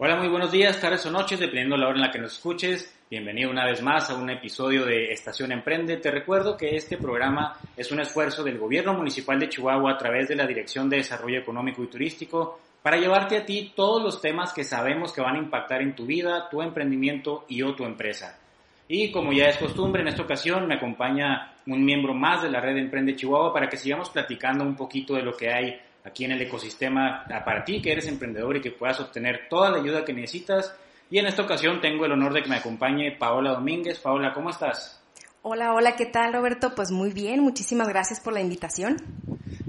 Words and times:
Hola, 0.00 0.14
muy 0.14 0.28
buenos 0.28 0.52
días, 0.52 0.80
tardes 0.80 1.04
o 1.06 1.10
noches, 1.10 1.40
dependiendo 1.40 1.74
de 1.74 1.80
la 1.80 1.88
hora 1.88 1.96
en 1.96 2.02
la 2.02 2.12
que 2.12 2.20
nos 2.20 2.34
escuches. 2.34 2.96
Bienvenido 3.10 3.50
una 3.50 3.64
vez 3.64 3.82
más 3.82 4.08
a 4.10 4.14
un 4.14 4.30
episodio 4.30 4.84
de 4.84 5.12
Estación 5.12 5.50
Emprende. 5.50 5.96
Te 5.96 6.12
recuerdo 6.12 6.56
que 6.56 6.76
este 6.76 6.96
programa 6.96 7.56
es 7.76 7.90
un 7.90 7.98
esfuerzo 7.98 8.44
del 8.44 8.58
Gobierno 8.58 8.94
Municipal 8.94 9.40
de 9.40 9.48
Chihuahua 9.48 9.90
a 9.90 9.98
través 9.98 10.28
de 10.28 10.36
la 10.36 10.46
Dirección 10.46 10.88
de 10.88 10.98
Desarrollo 10.98 11.40
Económico 11.40 11.82
y 11.82 11.88
Turístico 11.88 12.60
para 12.80 12.96
llevarte 12.96 13.38
a 13.38 13.44
ti 13.44 13.72
todos 13.74 14.00
los 14.00 14.20
temas 14.20 14.52
que 14.52 14.62
sabemos 14.62 15.12
que 15.12 15.20
van 15.20 15.34
a 15.34 15.40
impactar 15.40 15.82
en 15.82 15.96
tu 15.96 16.06
vida, 16.06 16.48
tu 16.48 16.62
emprendimiento 16.62 17.44
y 17.48 17.62
o 17.62 17.74
tu 17.74 17.84
empresa. 17.84 18.38
Y 18.86 19.10
como 19.10 19.32
ya 19.32 19.46
es 19.46 19.56
costumbre, 19.56 20.02
en 20.02 20.08
esta 20.08 20.22
ocasión 20.22 20.68
me 20.68 20.76
acompaña 20.76 21.54
un 21.66 21.84
miembro 21.84 22.14
más 22.14 22.40
de 22.40 22.50
la 22.50 22.60
red 22.60 22.76
Emprende 22.76 23.16
Chihuahua 23.16 23.52
para 23.52 23.68
que 23.68 23.76
sigamos 23.76 24.10
platicando 24.10 24.62
un 24.62 24.76
poquito 24.76 25.14
de 25.14 25.22
lo 25.22 25.36
que 25.36 25.52
hay 25.52 25.80
aquí 26.08 26.24
en 26.24 26.32
el 26.32 26.42
ecosistema 26.42 27.24
para 27.44 27.64
ti 27.64 27.80
que 27.80 27.92
eres 27.92 28.08
emprendedor 28.08 28.56
y 28.56 28.60
que 28.60 28.72
puedas 28.72 28.98
obtener 29.00 29.48
toda 29.48 29.70
la 29.70 29.78
ayuda 29.78 30.04
que 30.04 30.12
necesitas. 30.12 30.74
Y 31.10 31.18
en 31.18 31.26
esta 31.26 31.42
ocasión 31.42 31.80
tengo 31.80 32.04
el 32.04 32.12
honor 32.12 32.34
de 32.34 32.42
que 32.42 32.48
me 32.48 32.56
acompañe 32.56 33.12
Paola 33.12 33.52
Domínguez. 33.52 33.98
Paola, 33.98 34.32
¿cómo 34.34 34.50
estás? 34.50 35.02
Hola, 35.42 35.72
hola, 35.72 35.96
¿qué 35.96 36.06
tal 36.06 36.32
Roberto? 36.32 36.74
Pues 36.74 36.90
muy 36.90 37.12
bien, 37.12 37.40
muchísimas 37.40 37.88
gracias 37.88 38.20
por 38.20 38.32
la 38.32 38.40
invitación. 38.40 38.96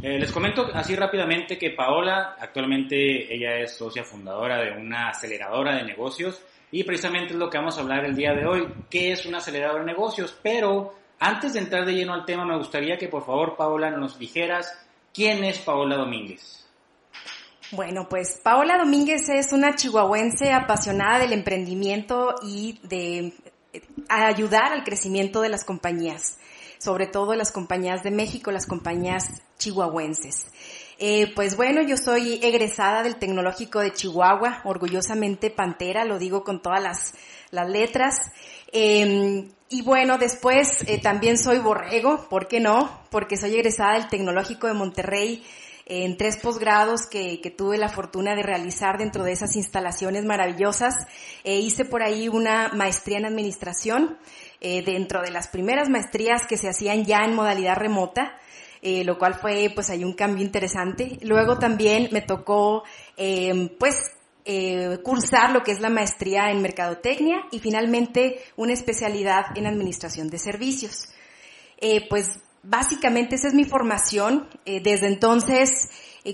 Eh, 0.02 0.18
les 0.18 0.32
comento 0.32 0.68
así 0.74 0.96
rápidamente 0.96 1.58
que 1.58 1.72
Paola 1.72 2.36
actualmente 2.40 3.34
ella 3.34 3.58
es 3.58 3.78
socia 3.78 4.04
fundadora 4.04 4.58
de 4.58 4.72
una 4.72 5.10
aceleradora 5.10 5.76
de 5.76 5.84
negocios 5.84 6.42
y 6.72 6.84
precisamente 6.84 7.34
es 7.34 7.40
lo 7.40 7.50
que 7.50 7.58
vamos 7.58 7.78
a 7.78 7.82
hablar 7.82 8.06
el 8.06 8.16
día 8.16 8.34
de 8.34 8.46
hoy, 8.46 8.68
qué 8.90 9.12
es 9.12 9.26
una 9.26 9.40
aceleradora 9.40 9.82
de 9.82 9.92
negocios, 9.92 10.38
pero 10.42 10.96
antes 11.20 11.54
de 11.54 11.60
entrar 11.60 11.86
de 11.86 11.94
lleno 11.94 12.14
al 12.14 12.26
tema 12.26 12.46
me 12.46 12.58
gustaría 12.58 12.98
que 12.98 13.10
por 13.10 13.26
favor 13.26 13.58
Paola 13.58 13.92
nos 13.92 14.18
dijeras 14.18 14.89
¿Quién 15.14 15.44
es 15.44 15.60
Paola 15.60 15.98
Domínguez? 15.98 16.66
Bueno, 17.72 18.08
pues 18.10 18.40
Paola 18.44 18.78
Domínguez 18.78 19.30
es 19.30 19.54
una 19.54 19.76
chihuahuense 19.76 20.52
apasionada 20.52 21.20
del 21.20 21.34
emprendimiento 21.34 22.36
y 22.42 22.80
de 22.84 23.34
ayudar 24.08 24.74
al 24.74 24.84
crecimiento 24.84 25.42
de 25.42 25.50
las 25.50 25.64
compañías, 25.64 26.38
sobre 26.80 27.06
todo 27.06 27.36
las 27.36 27.52
compañías 27.52 28.02
de 28.04 28.12
México, 28.12 28.52
las 28.52 28.66
compañías 28.66 29.44
chihuahuenses. 29.60 30.48
Eh, 30.98 31.32
pues 31.36 31.56
bueno, 31.56 31.82
yo 31.82 31.96
soy 31.96 32.40
egresada 32.42 33.04
del 33.04 33.18
Tecnológico 33.18 33.80
de 33.80 33.94
Chihuahua, 33.94 34.62
orgullosamente 34.66 35.50
pantera, 35.50 36.04
lo 36.06 36.20
digo 36.20 36.44
con 36.44 36.62
todas 36.62 36.82
las, 37.52 37.70
letras. 37.70 38.32
Em, 38.72 39.50
y 39.70 39.82
bueno, 39.84 40.18
después 40.18 40.84
eh, 40.88 41.00
también 41.00 41.38
soy 41.38 41.60
borrego, 41.60 42.28
¿por 42.30 42.48
qué 42.48 42.60
no? 42.60 42.90
Porque 43.10 43.38
soy 43.38 43.56
egresada 43.56 43.94
del 43.94 44.08
Tecnológico 44.08 44.68
de 44.68 44.74
Monterrey 44.74 45.44
en 45.86 46.18
tres 46.18 46.38
posgrados 46.38 47.08
que, 47.08 47.42
que, 47.42 47.50
tuve 47.50 47.78
la 47.78 47.90
fortuna 47.90 48.36
de 48.36 48.44
realizar 48.44 49.00
dentro 49.00 49.24
de 49.24 49.32
esas 49.32 49.56
instalaciones 49.56 50.24
maravillosas. 50.24 51.08
Eh, 51.44 51.58
hice 51.58 51.84
por 51.84 52.04
ahí 52.04 52.30
una 52.30 52.70
maestría 52.70 53.18
en 53.18 53.26
administración, 53.26 54.18
eh, 54.62 54.84
dentro 54.84 55.22
de 55.22 55.32
las 55.32 55.48
primeras 55.48 55.90
maestrías 55.90 56.46
que 56.46 56.58
se 56.58 56.70
hacían 56.70 57.06
ya 57.06 57.26
en 57.26 57.34
modalidad 57.34 57.76
remota. 57.76 58.38
Eh, 58.82 59.04
lo 59.04 59.18
cual 59.18 59.34
fue 59.34 59.70
pues 59.76 59.90
ahí 59.90 60.06
un 60.06 60.14
cambio 60.14 60.44
interesante. 60.44 61.20
Luego 61.22 61.60
también 61.60 62.08
me 62.14 62.22
tocó 62.22 62.84
eh, 63.18 63.76
pues 63.78 64.12
eh, 64.46 65.00
cursar 65.04 65.52
lo 65.52 65.64
que 65.64 65.72
es 65.72 65.80
la 65.80 65.90
maestría 65.90 66.52
en 66.52 66.62
mercadotecnia 66.62 67.46
y 67.52 67.60
finalmente 67.60 68.40
una 68.56 68.74
especialidad 68.74 69.46
en 69.56 69.68
administración 69.68 70.30
de 70.30 70.40
servicios. 70.40 71.10
Eh, 71.78 72.08
pues 72.10 72.40
básicamente 72.64 73.36
esa 73.36 73.48
es 73.48 73.54
mi 73.54 73.66
formación. 73.66 74.48
Eh, 74.66 74.82
desde 74.82 75.08
entonces 75.08 75.90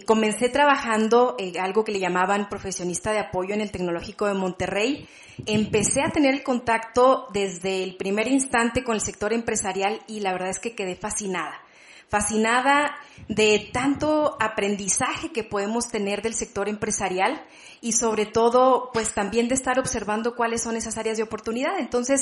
comencé 0.05 0.49
trabajando 0.49 1.37
algo 1.59 1.85
que 1.85 1.93
le 1.93 1.99
llamaban 1.99 2.49
profesionista 2.49 3.13
de 3.13 3.19
apoyo 3.19 3.53
en 3.53 3.61
el 3.61 3.71
Tecnológico 3.71 4.27
de 4.27 4.33
Monterrey. 4.33 5.07
Empecé 5.45 6.01
a 6.01 6.09
tener 6.09 6.33
el 6.33 6.43
contacto 6.43 7.27
desde 7.33 7.83
el 7.83 7.95
primer 7.95 8.27
instante 8.27 8.83
con 8.83 8.95
el 8.95 9.01
sector 9.01 9.31
empresarial 9.31 10.01
y 10.07 10.19
la 10.19 10.33
verdad 10.33 10.49
es 10.49 10.59
que 10.59 10.75
quedé 10.75 10.95
fascinada 10.95 11.61
fascinada 12.09 12.95
de 13.27 13.69
tanto 13.73 14.37
aprendizaje 14.39 15.31
que 15.31 15.43
podemos 15.43 15.87
tener 15.87 16.21
del 16.21 16.35
sector 16.35 16.69
empresarial 16.69 17.43
y 17.81 17.93
sobre 17.93 18.25
todo, 18.25 18.91
pues 18.93 19.13
también 19.13 19.47
de 19.47 19.55
estar 19.55 19.79
observando 19.79 20.35
cuáles 20.35 20.61
son 20.61 20.75
esas 20.75 20.97
áreas 20.97 21.17
de 21.17 21.23
oportunidad. 21.23 21.79
Entonces, 21.79 22.21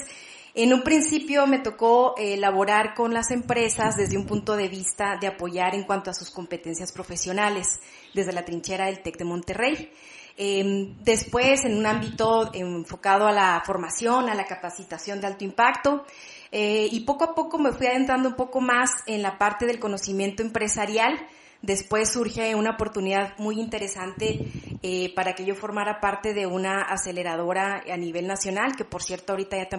en 0.55 0.73
un 0.73 0.83
principio 0.83 1.47
me 1.47 1.59
tocó 1.59 2.15
elaborar 2.17 2.93
con 2.93 3.13
las 3.13 3.31
empresas 3.31 3.97
desde 3.97 4.17
un 4.17 4.25
punto 4.25 4.55
de 4.55 4.67
vista 4.67 5.17
de 5.19 5.27
apoyar 5.27 5.73
en 5.73 5.83
cuanto 5.83 6.11
a 6.11 6.13
sus 6.13 6.29
competencias 6.29 6.91
profesionales, 6.91 7.79
desde 8.13 8.33
la 8.33 8.45
trinchera 8.45 8.85
del 8.85 9.01
TEC 9.01 9.17
de 9.17 9.25
Monterrey. 9.25 9.91
Em, 10.35 10.95
después, 11.03 11.63
en 11.63 11.77
un 11.77 11.85
ámbito 11.85 12.49
enfocado 12.53 13.27
a 13.27 13.31
la 13.31 13.61
formación, 13.65 14.29
a 14.29 14.35
la 14.35 14.45
capacitación 14.45 15.21
de 15.21 15.27
alto 15.27 15.43
impacto, 15.43 16.05
eh, 16.51 16.87
y 16.91 17.01
poco 17.01 17.23
a 17.23 17.35
poco 17.35 17.59
me 17.59 17.71
fui 17.71 17.87
adentrando 17.87 18.29
un 18.29 18.35
poco 18.35 18.61
más 18.61 18.91
en 19.05 19.21
la 19.21 19.37
parte 19.37 19.65
del 19.65 19.79
conocimiento 19.79 20.41
empresarial. 20.41 21.27
Después 21.61 22.11
surge 22.11 22.55
una 22.55 22.71
oportunidad 22.71 23.37
muy 23.37 23.59
interesante 23.59 24.39
eh, 24.81 25.13
para 25.15 25.33
que 25.33 25.45
yo 25.45 25.55
formara 25.55 25.99
parte 25.99 26.33
de 26.33 26.45
una 26.45 26.81
aceleradora 26.81 27.83
a 27.91 27.97
nivel 27.97 28.27
nacional, 28.27 28.75
que 28.75 28.85
por 28.85 29.01
cierto 29.01 29.33
ahorita 29.33 29.57
ya 29.57 29.69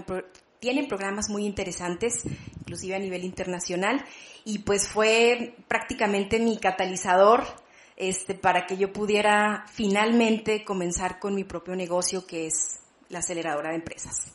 tienen 0.60 0.88
programas 0.88 1.28
muy 1.28 1.44
interesantes, 1.44 2.22
inclusive 2.58 2.94
a 2.94 2.98
nivel 2.98 3.24
internacional, 3.24 4.04
y 4.44 4.60
pues 4.60 4.88
fue 4.88 5.56
prácticamente 5.68 6.38
mi 6.38 6.56
catalizador 6.56 7.44
este, 7.96 8.34
para 8.34 8.66
que 8.66 8.76
yo 8.76 8.92
pudiera 8.92 9.64
finalmente 9.72 10.64
comenzar 10.64 11.18
con 11.18 11.34
mi 11.34 11.44
propio 11.44 11.76
negocio, 11.76 12.26
que 12.26 12.46
es 12.46 12.80
la 13.08 13.20
aceleradora 13.20 13.70
de 13.70 13.76
empresas. 13.76 14.34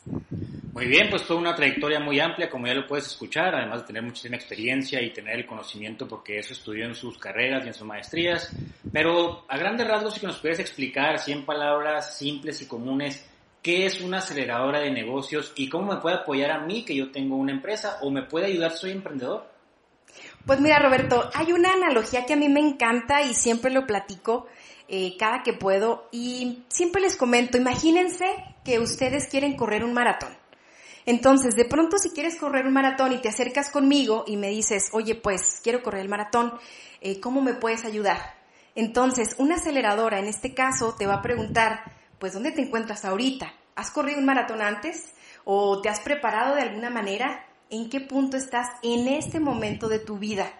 Muy 0.72 0.86
bien, 0.86 1.10
pues 1.10 1.24
fue 1.24 1.36
una 1.36 1.54
trayectoria 1.54 1.98
muy 1.98 2.20
amplia, 2.20 2.48
como 2.48 2.66
ya 2.66 2.74
lo 2.74 2.86
puedes 2.86 3.06
escuchar, 3.06 3.54
además 3.54 3.80
de 3.80 3.86
tener 3.88 4.02
muchísima 4.02 4.36
experiencia 4.36 5.02
y 5.02 5.12
tener 5.12 5.36
el 5.36 5.44
conocimiento, 5.44 6.06
porque 6.06 6.38
eso 6.38 6.52
estudió 6.52 6.86
en 6.86 6.94
sus 6.94 7.18
carreras 7.18 7.64
y 7.64 7.68
en 7.68 7.74
sus 7.74 7.86
maestrías. 7.86 8.54
Pero 8.92 9.44
a 9.48 9.58
grandes 9.58 9.88
rasgos, 9.88 10.14
si 10.14 10.24
nos 10.24 10.38
puedes 10.38 10.60
explicar, 10.60 11.16
así 11.16 11.32
en 11.32 11.44
palabras 11.44 12.16
simples 12.16 12.62
y 12.62 12.66
comunes, 12.66 13.28
qué 13.62 13.84
es 13.84 14.00
una 14.00 14.18
aceleradora 14.18 14.80
de 14.80 14.90
negocios 14.90 15.52
y 15.56 15.68
cómo 15.68 15.92
me 15.92 16.00
puede 16.00 16.16
apoyar 16.16 16.52
a 16.52 16.60
mí 16.60 16.84
que 16.84 16.94
yo 16.94 17.10
tengo 17.10 17.36
una 17.36 17.52
empresa 17.52 17.98
o 18.00 18.10
me 18.10 18.22
puede 18.22 18.46
ayudar, 18.46 18.72
soy 18.72 18.92
emprendedor. 18.92 19.49
Pues 20.46 20.60
mira, 20.60 20.78
Roberto, 20.78 21.30
hay 21.34 21.52
una 21.52 21.72
analogía 21.72 22.24
que 22.26 22.32
a 22.32 22.36
mí 22.36 22.48
me 22.48 22.60
encanta 22.60 23.22
y 23.22 23.34
siempre 23.34 23.70
lo 23.70 23.86
platico 23.86 24.46
eh, 24.88 25.16
cada 25.18 25.42
que 25.42 25.52
puedo 25.52 26.08
y 26.10 26.64
siempre 26.68 27.02
les 27.02 27.16
comento, 27.16 27.56
imagínense 27.56 28.26
que 28.64 28.80
ustedes 28.80 29.28
quieren 29.28 29.56
correr 29.56 29.84
un 29.84 29.92
maratón. 29.92 30.36
Entonces, 31.06 31.54
de 31.56 31.64
pronto 31.64 31.98
si 31.98 32.10
quieres 32.10 32.36
correr 32.36 32.66
un 32.66 32.72
maratón 32.72 33.12
y 33.12 33.18
te 33.18 33.28
acercas 33.28 33.70
conmigo 33.70 34.24
y 34.26 34.36
me 34.36 34.48
dices, 34.48 34.90
oye, 34.92 35.14
pues 35.14 35.60
quiero 35.62 35.82
correr 35.82 36.02
el 36.02 36.08
maratón, 36.08 36.54
eh, 37.00 37.20
¿cómo 37.20 37.40
me 37.40 37.54
puedes 37.54 37.84
ayudar? 37.84 38.34
Entonces, 38.74 39.36
una 39.38 39.56
aceleradora 39.56 40.18
en 40.18 40.26
este 40.26 40.54
caso 40.54 40.94
te 40.98 41.06
va 41.06 41.14
a 41.14 41.22
preguntar, 41.22 41.82
pues, 42.18 42.32
¿dónde 42.32 42.52
te 42.52 42.62
encuentras 42.62 43.04
ahorita? 43.04 43.52
¿Has 43.76 43.90
corrido 43.90 44.18
un 44.18 44.26
maratón 44.26 44.62
antes? 44.62 45.12
¿O 45.44 45.80
te 45.80 45.88
has 45.88 46.00
preparado 46.00 46.54
de 46.54 46.62
alguna 46.62 46.90
manera? 46.90 47.46
¿En 47.70 47.88
qué 47.88 48.00
punto 48.00 48.36
estás 48.36 48.68
en 48.82 49.06
este 49.06 49.38
momento 49.38 49.88
de 49.88 50.00
tu 50.00 50.18
vida? 50.18 50.52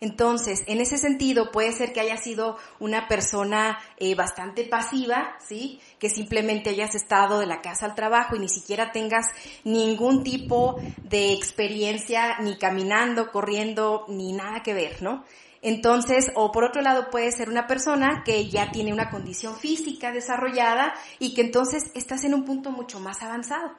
Entonces, 0.00 0.62
en 0.66 0.80
ese 0.80 0.96
sentido, 0.96 1.50
puede 1.50 1.72
ser 1.72 1.92
que 1.92 2.00
hayas 2.00 2.22
sido 2.22 2.56
una 2.78 3.08
persona 3.08 3.78
eh, 3.96 4.14
bastante 4.14 4.64
pasiva, 4.64 5.36
¿sí? 5.44 5.80
Que 5.98 6.08
simplemente 6.08 6.70
hayas 6.70 6.94
estado 6.94 7.40
de 7.40 7.46
la 7.46 7.60
casa 7.60 7.86
al 7.86 7.94
trabajo 7.96 8.36
y 8.36 8.40
ni 8.40 8.48
siquiera 8.48 8.92
tengas 8.92 9.26
ningún 9.64 10.22
tipo 10.22 10.80
de 11.02 11.32
experiencia, 11.32 12.38
ni 12.40 12.58
caminando, 12.58 13.32
corriendo, 13.32 14.04
ni 14.08 14.32
nada 14.32 14.62
que 14.62 14.74
ver, 14.74 15.02
¿no? 15.02 15.24
Entonces, 15.62 16.30
o 16.36 16.52
por 16.52 16.62
otro 16.62 16.80
lado, 16.82 17.10
puede 17.10 17.32
ser 17.32 17.48
una 17.48 17.66
persona 17.66 18.22
que 18.24 18.48
ya 18.48 18.70
tiene 18.70 18.92
una 18.92 19.10
condición 19.10 19.56
física 19.56 20.12
desarrollada 20.12 20.94
y 21.18 21.34
que 21.34 21.40
entonces 21.40 21.90
estás 21.94 22.24
en 22.24 22.34
un 22.34 22.44
punto 22.44 22.70
mucho 22.70 23.00
más 23.00 23.22
avanzado. 23.22 23.72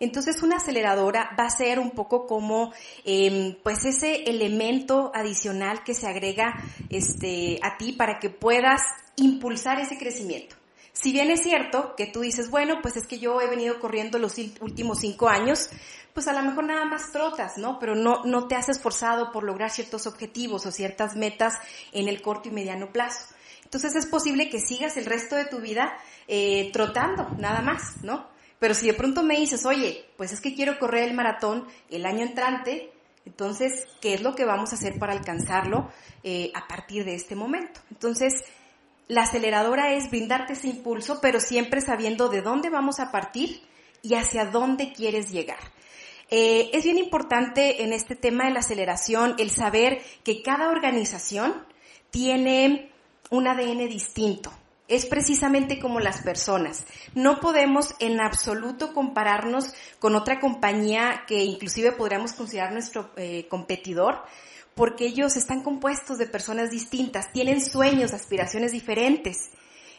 Entonces 0.00 0.42
una 0.42 0.56
aceleradora 0.56 1.30
va 1.38 1.44
a 1.44 1.50
ser 1.50 1.78
un 1.78 1.90
poco 1.90 2.26
como 2.26 2.72
em, 3.04 3.56
pues 3.62 3.84
ese 3.84 4.24
elemento 4.24 5.10
adicional 5.14 5.84
que 5.84 5.94
se 5.94 6.06
agrega 6.06 6.54
este, 6.90 7.58
a 7.62 7.78
ti 7.78 7.92
para 7.92 8.18
que 8.18 8.30
puedas 8.30 8.82
impulsar 9.16 9.80
ese 9.80 9.98
crecimiento. 9.98 10.56
Si 10.92 11.12
bien 11.12 11.30
es 11.30 11.42
cierto 11.42 11.94
que 11.94 12.06
tú 12.06 12.20
dices, 12.20 12.50
bueno, 12.50 12.80
pues 12.80 12.96
es 12.96 13.06
que 13.06 13.18
yo 13.18 13.40
he 13.42 13.48
venido 13.48 13.78
corriendo 13.80 14.18
los 14.18 14.38
últimos 14.60 15.00
cinco 15.00 15.28
años, 15.28 15.68
pues 16.14 16.26
a 16.26 16.32
lo 16.32 16.42
mejor 16.42 16.64
nada 16.64 16.86
más 16.86 17.12
trotas, 17.12 17.58
¿no? 17.58 17.78
Pero 17.78 17.94
no, 17.94 18.24
no 18.24 18.48
te 18.48 18.54
has 18.54 18.70
esforzado 18.70 19.30
por 19.30 19.44
lograr 19.44 19.70
ciertos 19.70 20.06
objetivos 20.06 20.64
o 20.64 20.70
ciertas 20.70 21.14
metas 21.14 21.52
en 21.92 22.08
el 22.08 22.22
corto 22.22 22.48
y 22.48 22.52
mediano 22.52 22.92
plazo. 22.92 23.34
Entonces 23.62 23.94
es 23.94 24.06
posible 24.06 24.48
que 24.48 24.58
sigas 24.58 24.96
el 24.96 25.04
resto 25.04 25.36
de 25.36 25.44
tu 25.44 25.58
vida 25.58 25.92
eh, 26.28 26.70
trotando, 26.72 27.28
nada 27.36 27.60
más, 27.60 28.02
¿no? 28.02 28.26
Pero 28.58 28.74
si 28.74 28.86
de 28.86 28.94
pronto 28.94 29.22
me 29.22 29.38
dices, 29.38 29.66
oye, 29.66 30.06
pues 30.16 30.32
es 30.32 30.40
que 30.40 30.54
quiero 30.54 30.78
correr 30.78 31.04
el 31.04 31.14
maratón 31.14 31.66
el 31.90 32.06
año 32.06 32.22
entrante, 32.22 32.92
entonces, 33.26 33.86
¿qué 34.00 34.14
es 34.14 34.22
lo 34.22 34.34
que 34.34 34.44
vamos 34.44 34.72
a 34.72 34.76
hacer 34.76 34.98
para 34.98 35.12
alcanzarlo 35.12 35.90
eh, 36.22 36.52
a 36.54 36.68
partir 36.68 37.04
de 37.04 37.14
este 37.14 37.34
momento? 37.34 37.80
Entonces, 37.90 38.44
la 39.08 39.22
aceleradora 39.22 39.92
es 39.92 40.10
brindarte 40.10 40.54
ese 40.54 40.68
impulso, 40.68 41.20
pero 41.20 41.40
siempre 41.40 41.80
sabiendo 41.80 42.28
de 42.28 42.40
dónde 42.40 42.70
vamos 42.70 43.00
a 43.00 43.10
partir 43.10 43.62
y 44.02 44.14
hacia 44.14 44.46
dónde 44.46 44.92
quieres 44.92 45.30
llegar. 45.30 45.58
Eh, 46.30 46.70
es 46.72 46.84
bien 46.84 46.98
importante 46.98 47.82
en 47.82 47.92
este 47.92 48.16
tema 48.16 48.46
de 48.46 48.52
la 48.52 48.60
aceleración 48.60 49.34
el 49.38 49.50
saber 49.50 50.02
que 50.24 50.42
cada 50.42 50.70
organización 50.70 51.54
tiene 52.10 52.90
un 53.30 53.46
ADN 53.46 53.88
distinto. 53.88 54.52
Es 54.88 55.06
precisamente 55.06 55.80
como 55.80 55.98
las 55.98 56.22
personas. 56.22 56.84
No 57.14 57.40
podemos 57.40 57.94
en 57.98 58.20
absoluto 58.20 58.92
compararnos 58.92 59.72
con 59.98 60.14
otra 60.14 60.38
compañía 60.38 61.24
que 61.26 61.42
inclusive 61.42 61.92
podríamos 61.92 62.32
considerar 62.32 62.72
nuestro 62.72 63.10
eh, 63.16 63.46
competidor, 63.48 64.22
porque 64.74 65.06
ellos 65.06 65.36
están 65.36 65.62
compuestos 65.62 66.18
de 66.18 66.26
personas 66.26 66.70
distintas, 66.70 67.32
tienen 67.32 67.60
sueños, 67.60 68.12
aspiraciones 68.12 68.72
diferentes. 68.72 69.50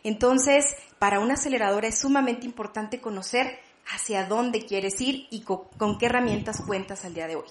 Entonces, 0.03 0.75
para 0.99 1.19
una 1.19 1.33
aceleradora 1.33 1.87
es 1.87 1.99
sumamente 1.99 2.45
importante 2.45 3.01
conocer 3.01 3.59
hacia 3.87 4.25
dónde 4.25 4.65
quieres 4.65 5.01
ir 5.01 5.27
y 5.31 5.41
con, 5.41 5.65
con, 5.77 5.97
qué 5.97 6.05
herramientas 6.05 6.61
cuentas 6.65 7.05
al 7.05 7.13
día 7.13 7.27
de 7.27 7.37
hoy. 7.37 7.49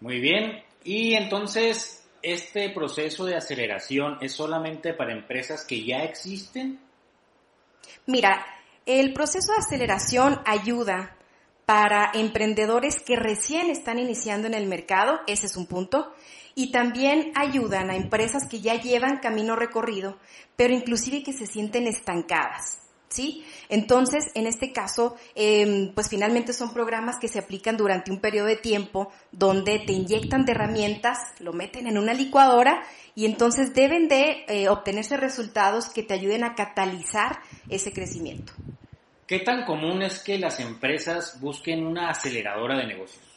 Muy 0.00 0.20
bien, 0.20 0.62
y 0.84 1.14
entonces, 1.14 2.05
¿este 2.22 2.70
proceso 2.70 3.24
de 3.24 3.36
aceleración 3.36 4.18
es 4.20 4.32
solamente 4.32 4.94
para 4.94 5.12
empresas 5.12 5.64
que 5.64 5.84
ya 5.84 6.04
existen? 6.04 6.80
Mira, 8.06 8.44
el 8.84 9.12
proceso 9.12 9.52
de 9.52 9.58
aceleración 9.58 10.40
ayuda 10.44 11.16
para 11.64 12.12
emprendedores 12.14 13.00
que 13.00 13.16
recién 13.16 13.70
están 13.70 13.98
iniciando 13.98 14.46
en 14.46 14.54
el 14.54 14.66
mercado, 14.66 15.20
ese 15.26 15.46
es 15.46 15.56
un 15.56 15.66
punto, 15.66 16.14
y 16.54 16.70
también 16.70 17.32
ayudan 17.34 17.90
a 17.90 17.96
empresas 17.96 18.46
que 18.48 18.60
ya 18.60 18.80
llevan 18.80 19.18
camino 19.18 19.56
recorrido, 19.56 20.18
pero 20.56 20.72
inclusive 20.72 21.22
que 21.22 21.32
se 21.32 21.46
sienten 21.46 21.86
estancadas. 21.86 22.85
¿Sí? 23.08 23.46
Entonces, 23.68 24.32
en 24.34 24.46
este 24.46 24.72
caso, 24.72 25.16
eh, 25.36 25.92
pues 25.94 26.08
finalmente 26.08 26.52
son 26.52 26.72
programas 26.74 27.18
que 27.18 27.28
se 27.28 27.38
aplican 27.38 27.76
durante 27.76 28.10
un 28.10 28.20
periodo 28.20 28.46
de 28.46 28.56
tiempo 28.56 29.12
donde 29.30 29.78
te 29.78 29.92
inyectan 29.92 30.44
de 30.44 30.52
herramientas, 30.52 31.18
lo 31.38 31.52
meten 31.52 31.86
en 31.86 31.98
una 31.98 32.14
licuadora 32.14 32.82
y 33.14 33.24
entonces 33.24 33.74
deben 33.74 34.08
de 34.08 34.44
eh, 34.48 34.68
obtenerse 34.68 35.16
resultados 35.16 35.88
que 35.88 36.02
te 36.02 36.14
ayuden 36.14 36.42
a 36.42 36.54
catalizar 36.54 37.38
ese 37.68 37.92
crecimiento. 37.92 38.52
¿Qué 39.26 39.40
tan 39.40 39.64
común 39.64 40.02
es 40.02 40.20
que 40.20 40.38
las 40.38 40.60
empresas 40.60 41.40
busquen 41.40 41.84
una 41.86 42.10
aceleradora 42.10 42.76
de 42.76 42.86
negocios? 42.86 43.35